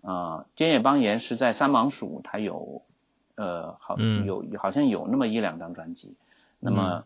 [0.02, 2.84] 啊，菅野邦彦是在三芒署，他有，
[3.36, 6.16] 呃，好有好像有那么一两张专辑，
[6.60, 7.04] 那么，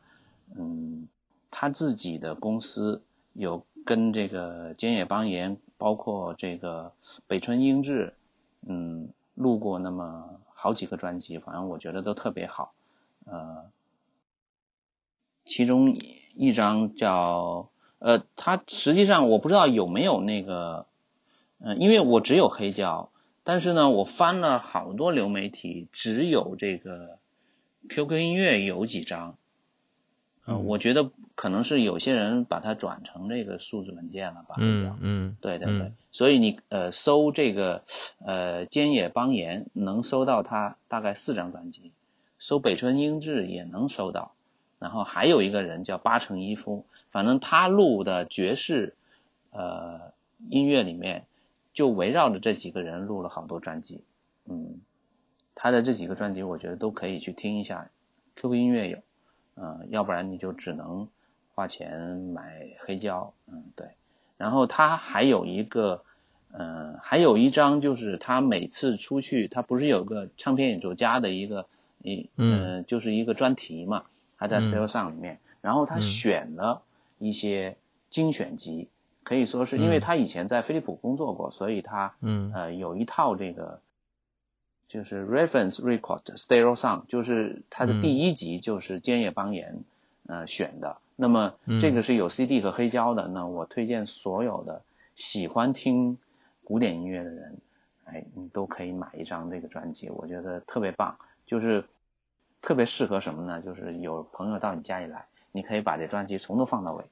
[0.56, 1.08] 嗯，
[1.52, 3.04] 他自己的公司
[3.34, 6.94] 有跟这个菅野邦彦，包括这个
[7.28, 8.14] 北村英治，
[8.66, 10.40] 嗯，录过那么。
[10.62, 12.74] 好几个专辑，反正我觉得都特别好，
[13.24, 13.72] 呃，
[15.46, 15.96] 其中
[16.36, 17.70] 一张叫
[18.00, 20.86] 呃，他实际上我不知道有没有那个，
[21.60, 23.10] 嗯，因为我只有黑胶，
[23.44, 27.18] 但是呢，我翻了好多流媒体，只有这个
[27.90, 29.38] QQ 音乐有几张，
[30.46, 34.56] 嗯，我觉得可能是有些人把它转成这个数字文件了吧？
[34.58, 35.92] 嗯嗯，对对对。
[36.12, 37.84] 所以你呃搜这个
[38.26, 41.92] 呃菅野邦彦能搜到他大概四张专辑，
[42.40, 44.34] 搜北村英治也能搜到，
[44.80, 48.96] 然后还有一个人叫八成一夫，反正他录的爵士
[49.52, 50.14] 呃
[50.50, 51.26] 音乐里面
[51.80, 54.04] 就围绕着这几个人录了好多专辑。
[54.44, 54.82] 嗯，
[55.56, 57.90] 他的这几个专辑我觉得都可以去听一下
[58.36, 58.98] ，QQ 音乐有。
[59.56, 61.08] 嗯，要不然你就只能
[61.56, 63.92] 花钱买黑胶，嗯，对。
[64.36, 66.04] 然后他还有一个，
[66.52, 71.66] 嗯，还有一张就是他每次出去，他不是有个唱片演奏家的一个，
[72.04, 74.04] 一，嗯，就是一个专题嘛，
[74.38, 76.82] 他在 Stereo Sound 里面，然后他选了
[77.20, 77.78] 一些
[78.10, 78.90] 精选集，
[79.30, 83.80] 可以说是因为他以前在飞利浦工作过，所以他，嗯，呃，有一套这个。
[84.88, 89.84] 就是 reference record stereo song，就是他的第一集就是菅野邦彦
[90.26, 90.98] 呃选的。
[91.16, 93.28] 那么这个是有 CD 和黑胶的。
[93.28, 94.82] 那我推荐所有的
[95.14, 96.18] 喜欢听
[96.64, 97.58] 古典音乐的人，
[98.06, 101.20] 哎，你都可以买一张这个专辑，我觉得特别棒。
[101.46, 101.86] 就是
[102.64, 103.62] 特别适合什么呢？
[103.62, 107.04] 就是有朋友到你家里来，你可以把这专辑从头放到尾。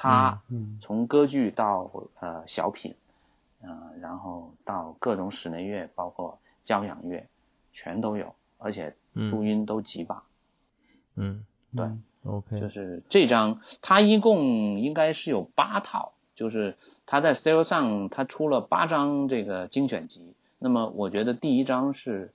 [0.00, 0.40] 它
[0.80, 1.90] 从歌剧到
[2.20, 2.94] 呃小品，
[3.62, 6.38] 嗯，然后到各种室内乐，包括。
[6.64, 7.26] 交响乐
[7.72, 10.24] 全都有，而且录音都极棒。
[11.14, 11.88] 嗯，对
[12.24, 16.76] ，OK，就是这张，他一共应该是有八套，就是
[17.06, 20.34] 他在 Stereo 上，他出了八张这个精选集。
[20.58, 22.34] 那么我觉得第一张是，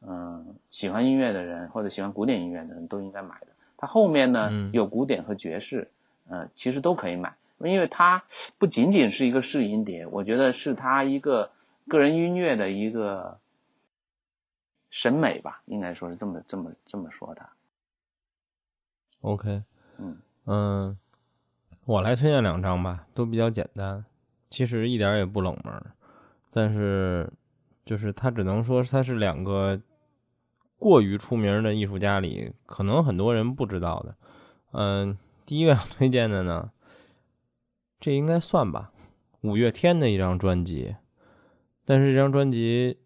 [0.00, 3.48] 嗯，喜欢音乐的人或者喜欢古典音乐的人都应该买的。
[3.76, 5.90] 它后面呢有古典和爵士，
[6.28, 8.24] 嗯，其实都可以买，因为它
[8.58, 11.50] 不仅仅是一个试音碟，我觉得是他一个
[11.88, 13.38] 个人音乐的一个。
[14.90, 17.46] 审美吧，应该说是这么这么这么说的。
[19.20, 19.62] OK，
[19.98, 20.16] 嗯
[20.46, 20.98] 嗯，
[21.84, 24.02] 我来推荐两张吧，都比较简单，
[24.48, 25.74] 其实一点也不冷门，
[26.50, 27.30] 但是
[27.84, 29.78] 就是他只能说他是两个
[30.78, 34.16] 过于出名的艺术家里，可能很多人不知道的。
[34.72, 35.18] 嗯，
[35.48, 36.70] 第一个要推荐的呢，
[37.98, 38.90] 这应该算吧，
[39.40, 40.94] 五月天的一张专辑，
[41.86, 42.98] 但是这张专辑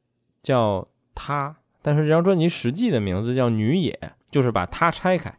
[0.43, 1.55] 叫他。
[1.83, 3.97] 但是这张专辑实际的名字叫《女野》，
[4.29, 5.33] 就是把它拆开，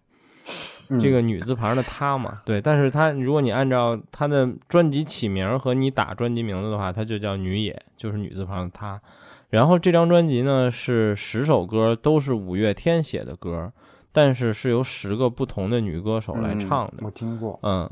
[1.01, 2.61] 这个女字旁的她嘛，对。
[2.61, 9.01] 但是它如果你按照它的专辑起名和你打专辑名字的话，它就叫《女野》，就是女字旁的她。
[9.49, 13.73] 然后这张专辑呢是十首歌，都是五月天写的歌，
[14.13, 17.03] 但是是由十个不同的女歌手来唱的。
[17.03, 17.59] 我听过。
[17.63, 17.89] 嗯，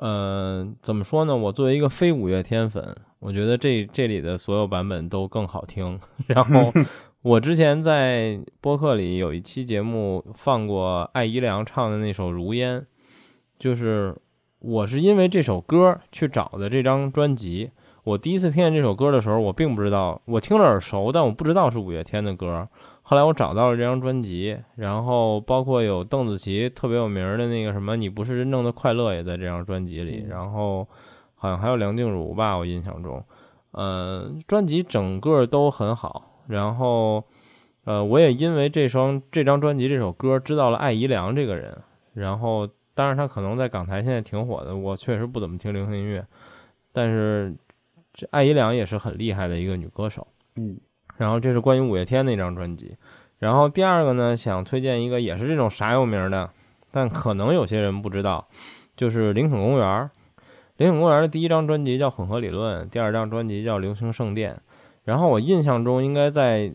[0.00, 1.34] 呃，怎么说呢？
[1.34, 5.98] 我作为一个非五月天粉，我觉得这这里的所有版本都更好听。
[6.28, 6.72] 然后。
[7.22, 12.80] 我之前在播客里有一期节目放过艾怡良唱的那首《如烟》，
[13.58, 14.14] 就是
[14.60, 17.72] 我是因为这首歌去找的这张专辑。
[18.04, 22.68] 我第一次听见这首歌的时候，我并不知道，我听着耳熟，但我不知道是五月天的歌。
[23.08, 30.84] 后来我找到了这张专辑，然后包括有邓紫棋特别有名的那个什么《你不是真正的快乐》也在这张专辑里，然后
[31.36, 33.22] 好像还有梁静茹吧，我印象中，
[33.70, 36.42] 呃，专辑整个都很好。
[36.48, 37.22] 然后，
[37.84, 41.78] 呃，我也因为这双这张专辑这首歌知道了艾怡良这个人。
[42.12, 44.76] 然后，当然他可能在港台现在挺火的。
[44.76, 46.26] 我确实不怎么听流行音乐，
[46.92, 47.54] 但是
[48.12, 50.26] 这艾怡良也是很厉害的一个女歌手。
[50.56, 50.76] 嗯。
[51.18, 52.96] 然后这是关于五月天那张专辑。
[53.38, 56.50] 然后第二个呢，想推荐一个也是这种啥有名的，
[56.90, 58.48] 但可能有些人不知道，
[58.96, 60.10] 就是林肯公园。
[60.78, 64.54] 林肯公园的第一张专辑叫《混合理论》，第二张专辑叫《流行圣殿》。
[65.04, 66.72] 然后我印象中应该在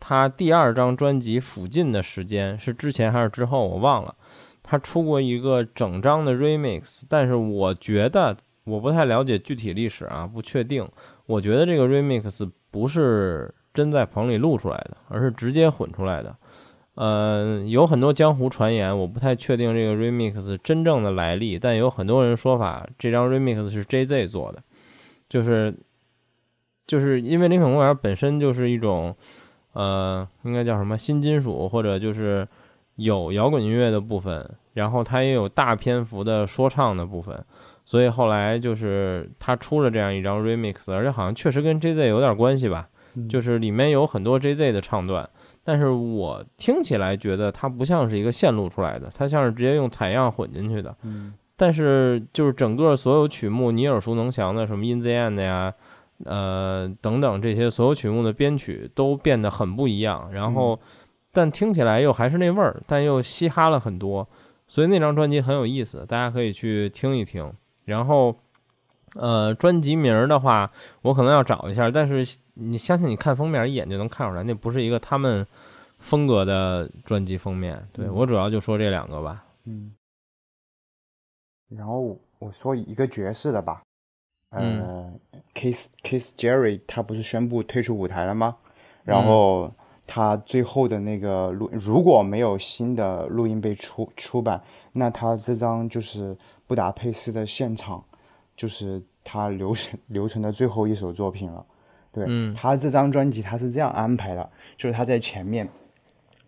[0.00, 4.14] 他第二张专辑附近的时间，是之前还是之后，我忘了。
[4.62, 10.88] 他出过一个整张的 remix，但是我觉得我不太了解具体历史啊，不确定。
[11.26, 16.34] 我觉得这个 remix 不是真在棚里录出来的，而是直接混出来的。
[16.96, 24.60] 嗯，有很多江湖传言，我不太确定这个 remix 真正的来历，但有很多人说法，这张 remix 是 JZ 做的，
[25.28, 25.72] 就是。
[26.84, 29.16] 就是因为林肯公园本身就是一种，
[29.72, 32.46] 呃，应该叫什么新金属，或者就是
[32.96, 37.42] 有摇滚音乐的部分，然后它也有大篇幅的说唱的部分，
[37.92, 42.88] 所以后来就是他出了这样一张 remix，而且好像确实跟 JZ 有点关系吧，
[43.28, 45.28] 就是里面有很多 JZ 的唱段，
[45.62, 50.96] 但是我听起来觉得它不像是一个线路出来的，它像是直接用采样混进去的，
[51.54, 55.74] 但是就是整个所有曲目你耳熟能详的什么 In the End 呀。
[56.24, 60.80] 呃，等等，这些所有曲目的编曲都变得很不一样，然后，
[61.30, 64.26] 但听起来又还是那味儿，但又嘻哈了很多，
[64.68, 67.52] 所以那张专辑很有意思，大家可以去听一听。
[67.84, 68.34] 然后，
[69.14, 70.70] 呃，专辑名的话，
[71.02, 75.46] 我可能要找一下，但是你相信你看封面一眼就能看出来，那不是一个他们
[75.98, 77.86] 风格的专辑封面。
[77.92, 79.44] 对我主要就说这两个吧。
[79.64, 79.92] 嗯。
[81.68, 83.82] 然后我说一个爵士的吧。
[84.50, 85.18] 嗯
[85.54, 88.56] ，Kiss Kiss Jerry 他不是宣布退出舞台了吗？
[89.02, 89.72] 然后
[90.06, 96.36] 他最后的那个录，如果没有新的录音被出出版，那他这张就是
[96.72, 98.02] 布达佩斯的现场，
[98.56, 101.62] 就是他留存 留存的最后一首作品了。
[102.10, 105.68] 对他这张专辑他是这样安排的，就是他在前面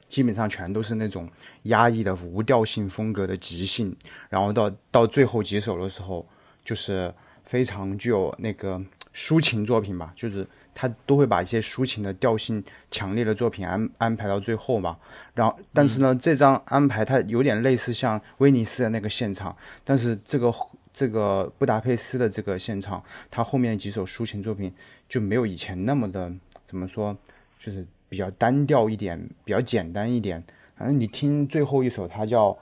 [0.08, 1.28] 基本上全都是那种
[1.64, 3.94] 压抑的无调性风格的即兴，
[4.30, 6.26] 然后到到最后几首的时候
[6.64, 7.12] 就是。
[7.46, 8.82] 非常具有那个
[9.12, 14.96] 抒情作品吧，就是他都会把一些抒情的调性强烈的作品安安排到最后嘛。
[15.34, 20.52] 然后，但是呢，这张安排它有点类似像威尼斯的那个现场，但是这个
[20.92, 24.72] 这个布达佩斯的这个现场，它后面几首抒情作品
[25.08, 26.32] 就没有以前那么的
[26.66, 27.16] 怎么说，
[27.58, 30.42] 就是比较单调一点，比较简单一点。
[30.76, 32.56] 反正你听最后一首，它叫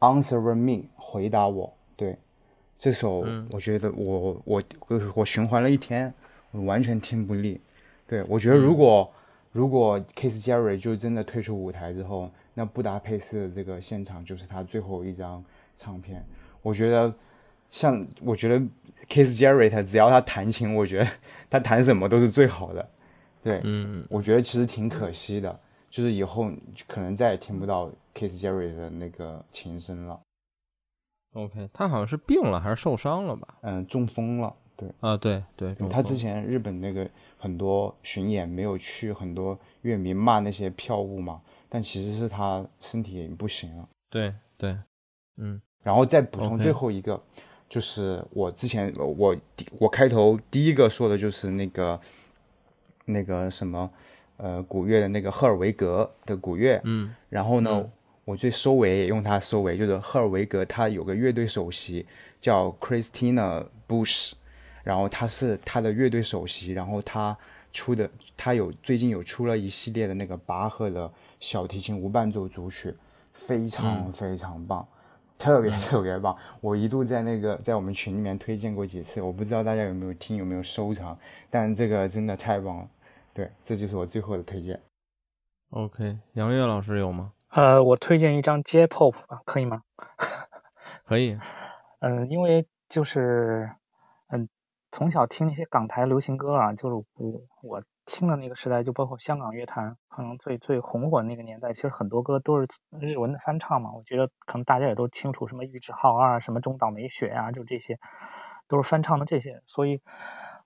[0.00, 2.16] Answer Me，回答我，对。
[2.78, 6.21] 这首我觉得我我我我循环了一天，我
[6.52, 7.60] 完全听不腻。
[8.06, 9.10] 对我觉得如果
[9.52, 15.44] 如果 Kiss Jerry 就真的退出舞台之后，那布达佩斯的这个现场就是他最后一张
[15.76, 16.24] 唱片。
[16.62, 17.14] 我觉得
[17.70, 18.58] 像我觉得
[19.08, 21.08] Kiss Jerry 他只要他弹琴，我觉得
[21.48, 22.88] 他弹什么都是最好的。
[23.42, 25.58] 对，嗯，我觉得其实挺可惜的，
[25.90, 26.50] 就是以后
[26.86, 30.20] 可能再也听不到 Kiss Jerry 的那个琴声了。
[31.32, 33.56] OK，他好像是病了还是受伤了吧？
[33.62, 34.54] 嗯，中风了。
[34.82, 43.88] 对啊，对对，他之前日本那个很多巡演没有去，很多乐迷骂那些票务嘛，但其实是他身体不行了。
[44.10, 44.76] 对对，
[45.36, 47.22] 嗯，然后再补充最后一个，
[47.68, 49.36] 就是我之前我
[49.78, 52.00] 我开头第一个说的就是那个
[53.04, 53.90] 那个什么
[54.36, 57.90] 呃古乐的那个赫尔维格的古乐，嗯，然后呢。
[58.24, 62.06] 我最收尾也用它收尾，就是赫尔维格他有个乐队首席
[62.40, 64.34] 叫 Christina Bush，
[64.82, 67.36] 然后他是他的乐队首席，然后他
[67.72, 71.10] 出的他有最近有出了一系列的那个巴赫的
[71.40, 72.94] 小提琴无伴奏组曲，
[73.32, 74.86] 非常非常棒，
[75.38, 76.36] 特别特别棒。
[76.60, 81.18] 我一度在那个在我们群里面推荐过几次，我不知道大家有没有听有没有收藏，
[81.48, 82.88] 但这个真的太棒了。
[83.34, 84.78] 对，这就是我最后的推荐。
[85.70, 87.32] OK，杨月老师有吗？
[87.48, 89.82] 呃，我推荐一张 J-pop 吧，可以吗？
[91.06, 91.38] 可以。
[92.00, 93.81] 嗯，因为就是嗯，
[94.92, 97.06] 从小听那些港台流行歌啊，就是我
[97.62, 103.90] 我听的那个时代，就包括香港乐坛可能最最红火的那个年代，其实很多歌都是日文的翻唱嘛。
[103.94, 107.98] 我觉得可能大家也都清楚，什么玉置浩二，什么中岛美雪啊，就这些
[108.68, 109.62] 都是翻唱的这些。
[109.66, 110.02] 所以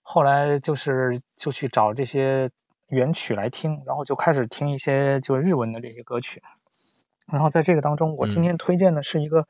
[0.03, 2.51] 后来就是就去找这些
[2.89, 6.43] 原曲来听，然后就开始听一些就日文的这些歌曲。
[7.29, 9.47] 然后在这个当中，我今天推荐的是一个，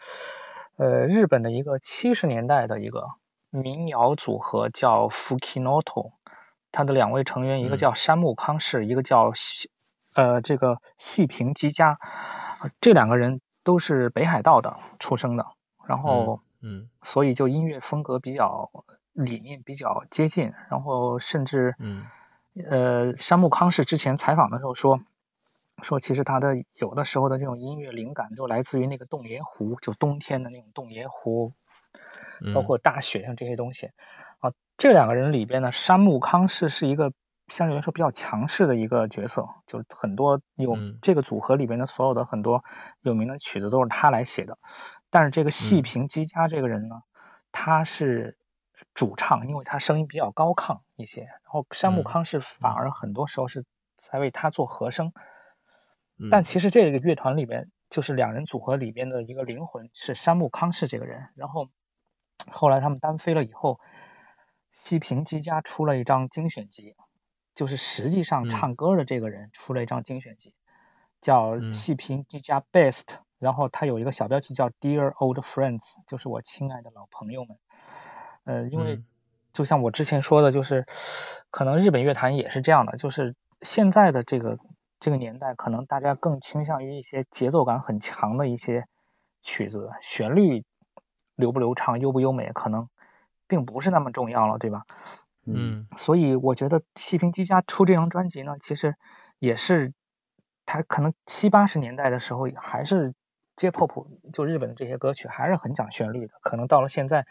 [0.77, 3.07] 呃，日本的一个七十年代的一个
[3.57, 6.13] 民谣组合，叫 Fukinoto。
[6.71, 9.33] 他的两位成员，一个叫山木康世，一个叫
[10.15, 11.99] 呃这个细平基佳。
[12.81, 15.47] 这两个人都是北海道的出生的，
[15.87, 18.71] 然后嗯，所以就音乐风格比较
[19.13, 22.05] 理念比较接近，然后甚至嗯，
[22.71, 25.01] 呃，山木康士之前采访的时候说。
[25.83, 31.53] 说其实他的有的时候的这种音乐灵感就来自于那个洞爷湖，就冬天的那种洞爷湖，
[32.55, 33.91] 包括大雪像这些东西
[34.41, 34.53] 啊。
[34.77, 37.13] 这两个人里边呢，山木康世是一个
[37.49, 42.65] 相对来说比较强势的一个角色，就是很多有这个组合里边的所有的很多
[43.01, 44.59] 有名的曲子都是他来写的。
[45.11, 47.03] 但是这个细平基家这个人呢，
[47.53, 48.37] 他是
[48.93, 53.65] 主唱，因为他声音比较高亢一些，然后山木康世反而很多时候是
[53.97, 55.13] 在为他做和声。
[56.31, 61.29] 但其实这个乐团里边，就是两人组合里边的一个灵魂是山木康世这个人。
[61.35, 61.69] 然后
[62.51, 63.81] 后来他们单飞了以后，
[64.71, 66.95] 西平基家出了一张精选集，
[67.55, 70.55] 就是实际上唱歌的这个人出了一张精选集，
[71.21, 73.17] 叫西平基家 Best。
[73.39, 77.59] 然后他有一个小标题叫 Dear Old Friends，就是我亲爱的老朋友们。
[78.45, 79.03] 呃，因为
[79.53, 80.87] 就像我之前说的，就是
[81.51, 84.59] 可能日本乐坛也是这样的，就是现在的这个。
[84.99, 88.87] 这个年代可能大家更倾向于一些节奏感很强的一些
[89.43, 90.65] 曲子，旋律
[91.37, 92.89] 流不流畅、优不优美，可能
[93.47, 94.85] 并不是那么重要了，对吧？
[95.45, 95.87] 嗯。
[95.97, 98.97] 所以我觉得细平机家出这张专辑呢，其实
[99.39, 99.95] 也是
[100.65, 103.15] 他可能七八十年代的时候还是
[103.57, 107.27] J-pop 就日本的这些歌曲还是很讲旋律的，可能到了现在，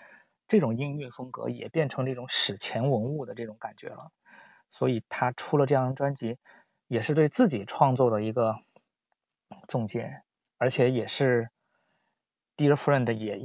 [0.47, 4.11] 这种音乐风格也变成这种史前文物的这种感觉了。
[4.71, 6.37] 所以他出了这张专辑，
[6.87, 8.55] 也是对自己创作的一个
[9.67, 10.21] 总结，
[10.57, 11.49] 而且也是
[12.57, 13.39] Dear Friend 也，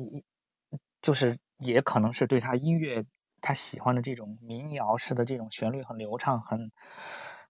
[1.02, 3.04] 就是也可能是对他音乐
[3.40, 6.72] 他喜欢的这种民谣式的这种旋律很流畅、很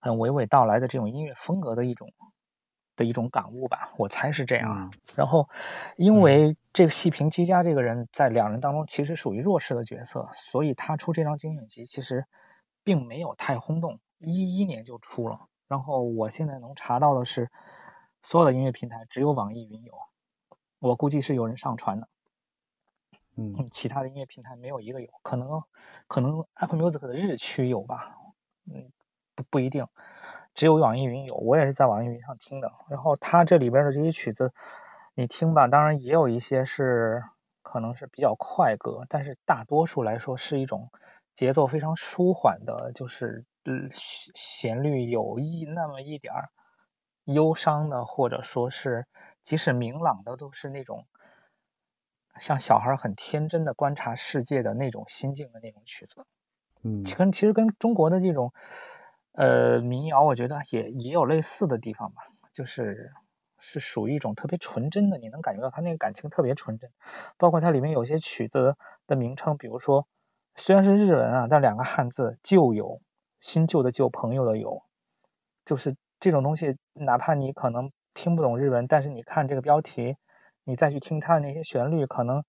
[0.01, 2.13] 很娓娓道来的这种音乐风格的一种
[2.97, 4.93] 的一种感悟吧，我猜是这样。
[5.17, 5.49] 然后，
[5.97, 12.27] 因为这个细平基家这个人在两人当中其实属于弱势的角色，所以他出这张精选集其实。
[12.83, 15.49] 并没有太轰动，一一年就出了。
[15.69, 17.51] 然后我现在能查到的是，
[18.23, 19.93] 所有的音乐平台只有网易云有，
[20.79, 22.09] 我估计是有人上传的。
[23.37, 25.63] 嗯，其他的音乐平台没有一个有，可能
[26.09, 28.17] 可能 Apple Music 的日区有吧，
[28.73, 28.91] 嗯，
[29.35, 29.87] 不不一定，
[30.55, 31.35] 只有网易云有。
[31.37, 32.73] 我也是在网易云上听的。
[32.89, 34.53] 然后它这里边的这些曲子，
[35.15, 37.23] 你听吧，当然也有一些是
[37.63, 40.91] 可能是比较快歌，但是大多数来说是一种。
[41.33, 46.51] 节奏非常舒缓的，就是嗯旋律有一那么一点儿
[47.25, 49.07] 忧伤的，或者说是
[49.43, 51.07] 即使明朗的，都是那种
[52.41, 56.25] 像小孩很天真的观察世界的那种心境的那种曲子。
[56.83, 58.53] 嗯，跟其实跟中国的这种
[59.33, 62.23] 呃民谣，我觉得也也有类似的地方吧，
[62.53, 63.13] 就是
[63.59, 66.91] 是属于一种特别纯真的，你能感觉到他那个感情特别纯真，
[67.39, 68.75] 包括它里面有些曲子
[69.07, 70.09] 的名称，比如说。
[70.57, 73.01] 虽然是日文啊，但两个汉字“旧友”，
[73.41, 74.83] 新旧的旧，朋友的友，
[75.65, 76.77] 就是这种东西。
[76.93, 80.17] 哪怕你可能听不懂日文，但是你看这个标题，
[80.71, 82.45] 你再去听他的那些旋律，可能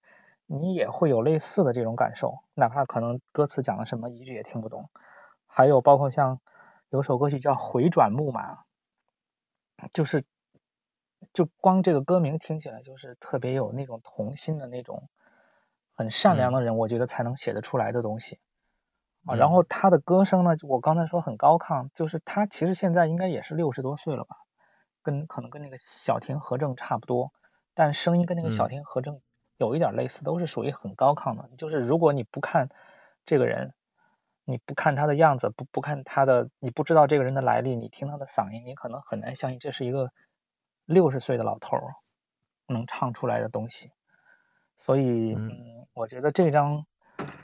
[0.46, 2.44] 你也会有类似的这种感受。
[2.54, 4.92] 哪怕可能歌词讲了什么，一句也听不懂。
[5.48, 6.40] 还有包括像
[6.90, 8.54] 有首歌曲叫《回转木马》，
[9.92, 10.24] 就是
[11.34, 15.10] 就光这个歌名听起来就是特别有那种童心的那种。
[15.94, 18.40] 很善良的人，我觉得才能写得出来的东西
[19.26, 19.36] 啊。
[19.36, 24.38] 然后他的歌声呢，我刚才说很高亢，就是他其实现在应该也是六十多岁了吧，
[25.04, 27.32] 跟可能跟那个小田和正差不多，
[27.74, 29.22] 但声音跟那个小天和正
[29.58, 31.50] 有一点类似，都是属于很高亢的。
[31.58, 32.70] 就是如果你不看
[33.26, 33.74] 这个人，
[34.46, 40.12] 你不看他的样子，不不看他的，你不知道这个人的来历，你听他的嗓音，你可能很难相信这是一个
[40.86, 41.78] 六十岁的老头
[42.68, 43.92] 能唱出来的东西。
[44.80, 46.86] 所以，嗯，我觉得这张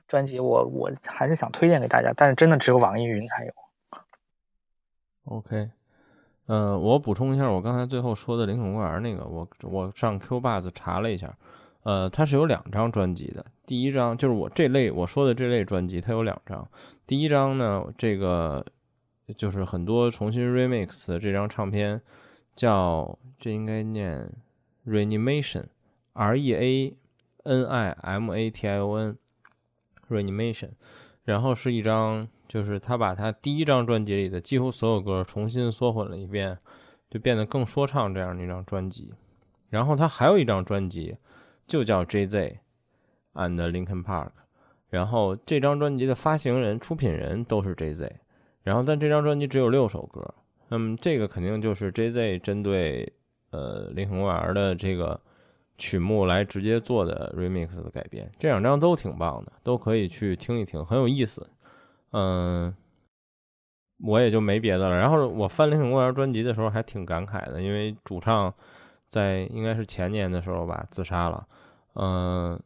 [0.07, 3.53] 专辑，我我还是想推荐给大家，但是真的只有网易云才有。
[5.25, 5.69] OK，
[6.47, 11.33] 呃，我补充一下，我刚才最后说的林肯公园那个，我我上 Q 爸子查了一下，
[11.83, 13.45] 呃，它是有两张专辑的。
[13.65, 16.67] 第一张就是我这类我说的这类专辑，它有两张。
[17.05, 18.65] 第一张呢，这个
[19.37, 22.01] 就是很多重新 remix 的这张唱片，
[22.55, 24.29] 叫这应该念
[24.85, 26.97] Reanimation，R E A。
[27.49, 30.71] N I M A T I O N，Reanimation，
[31.23, 36.57] 然后是一张，就是他把他第一张专辑里的几乎所有歌重新缩混了一遍，
[37.09, 39.13] 就变得更说唱这样的一张专辑。
[39.69, 41.17] 然后他还有一张专辑，
[41.67, 42.59] 就叫 J Z
[43.33, 44.29] and Linkin Park。
[44.89, 48.19] 然后这张专辑的发行人、出品人都是 J Z。
[48.63, 50.33] 然后但这张专辑只有六首歌，
[50.69, 53.11] 那么这个肯定就是 J Z 针对
[53.51, 55.19] 呃林肯公园的这个。
[55.79, 61.47] 曲目来直接做的 remix 的改编，这两张都挺棒的，都可以去听一听，很有意思。
[62.19, 62.73] 嗯，
[64.03, 64.97] 我也就没别的了。
[64.97, 68.51] 然后我翻《林肯公园》专辑的时候还挺感慨的，因为主唱
[69.07, 71.47] 在应该是前年的时候吧自杀了。
[71.93, 72.59] 嗯，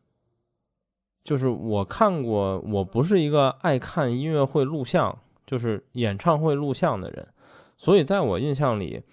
[1.26, 7.28] 就是我看过，我不是一个爱看音乐会录像，就是演唱会录像的人，
[7.76, 9.04] 所以在我印象里。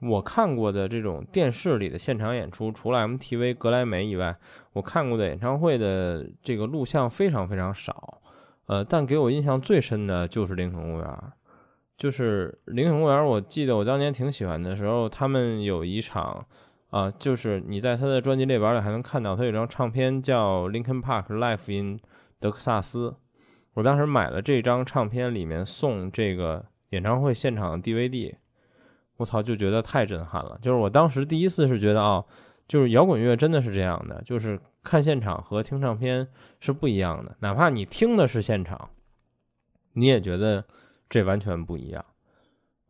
[0.00, 4.36] 我看过的这种电视里的现场演出，除了 MTV、格莱美以外，
[4.74, 8.20] 我看过的演唱会的这个录像非常非常少。
[8.66, 11.18] 呃，但给我印象最深的就是林肯公园，
[11.96, 13.24] 就是林肯公园。
[13.24, 16.46] 我记得我当年挺喜欢的时候，他们有一场
[16.90, 21.98] 啊，就是你在他的专辑列表里还能看到，他有张唱片叫《Linkin Park：Life in
[22.40, 23.10] 德克萨斯》。
[23.74, 28.34] 我当时买了这张唱片，里面送这个演唱会现场的 DVD。
[29.16, 30.58] 我操，就觉得太震撼了。
[30.62, 32.24] 就是我当时第一次是觉得啊，
[32.66, 36.28] 就是摇滚乐真的是这样的，就是看现场和听唱片
[36.60, 37.34] 是不一样的。
[37.40, 38.90] 哪怕你听的是现场，
[39.94, 40.64] 你也觉得
[41.08, 42.04] 这完全不一样。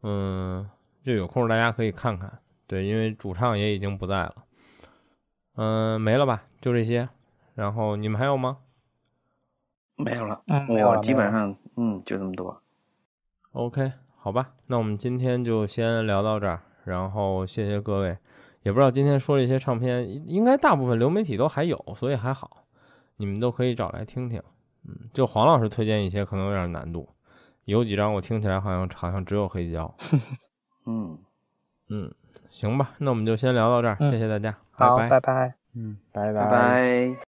[0.03, 0.69] 嗯，
[1.03, 2.41] 就有空大家可以看看。
[2.67, 4.35] 对，因为主唱也已经不在了。
[5.55, 6.45] 嗯，没了吧？
[6.61, 7.09] 就这些。
[7.55, 8.59] 然后你们还有吗？
[9.97, 10.43] 没有了。
[10.49, 12.61] 嗯，我基本上嗯就这么多。
[13.53, 13.93] OK。
[14.17, 18.17] 好吧，那我们今天就先聊到这儿，然后谢谢各位，
[18.65, 22.65] 也不知道今天说这些唱片，应该大部分流媒体都还有，所以还好，
[23.19, 24.43] 你们都可以找来听听。
[24.87, 27.09] 嗯，就黄老师推荐一些可能有点难度，
[27.67, 29.95] 有几张我听起来好像好像只有黑胶。
[30.87, 31.19] 嗯
[31.91, 32.13] 嗯，
[32.51, 35.55] 行吧，那我们就先聊到这儿，谢谢大家，好，拜拜拜。
[35.75, 37.17] 嗯，拜拜拜。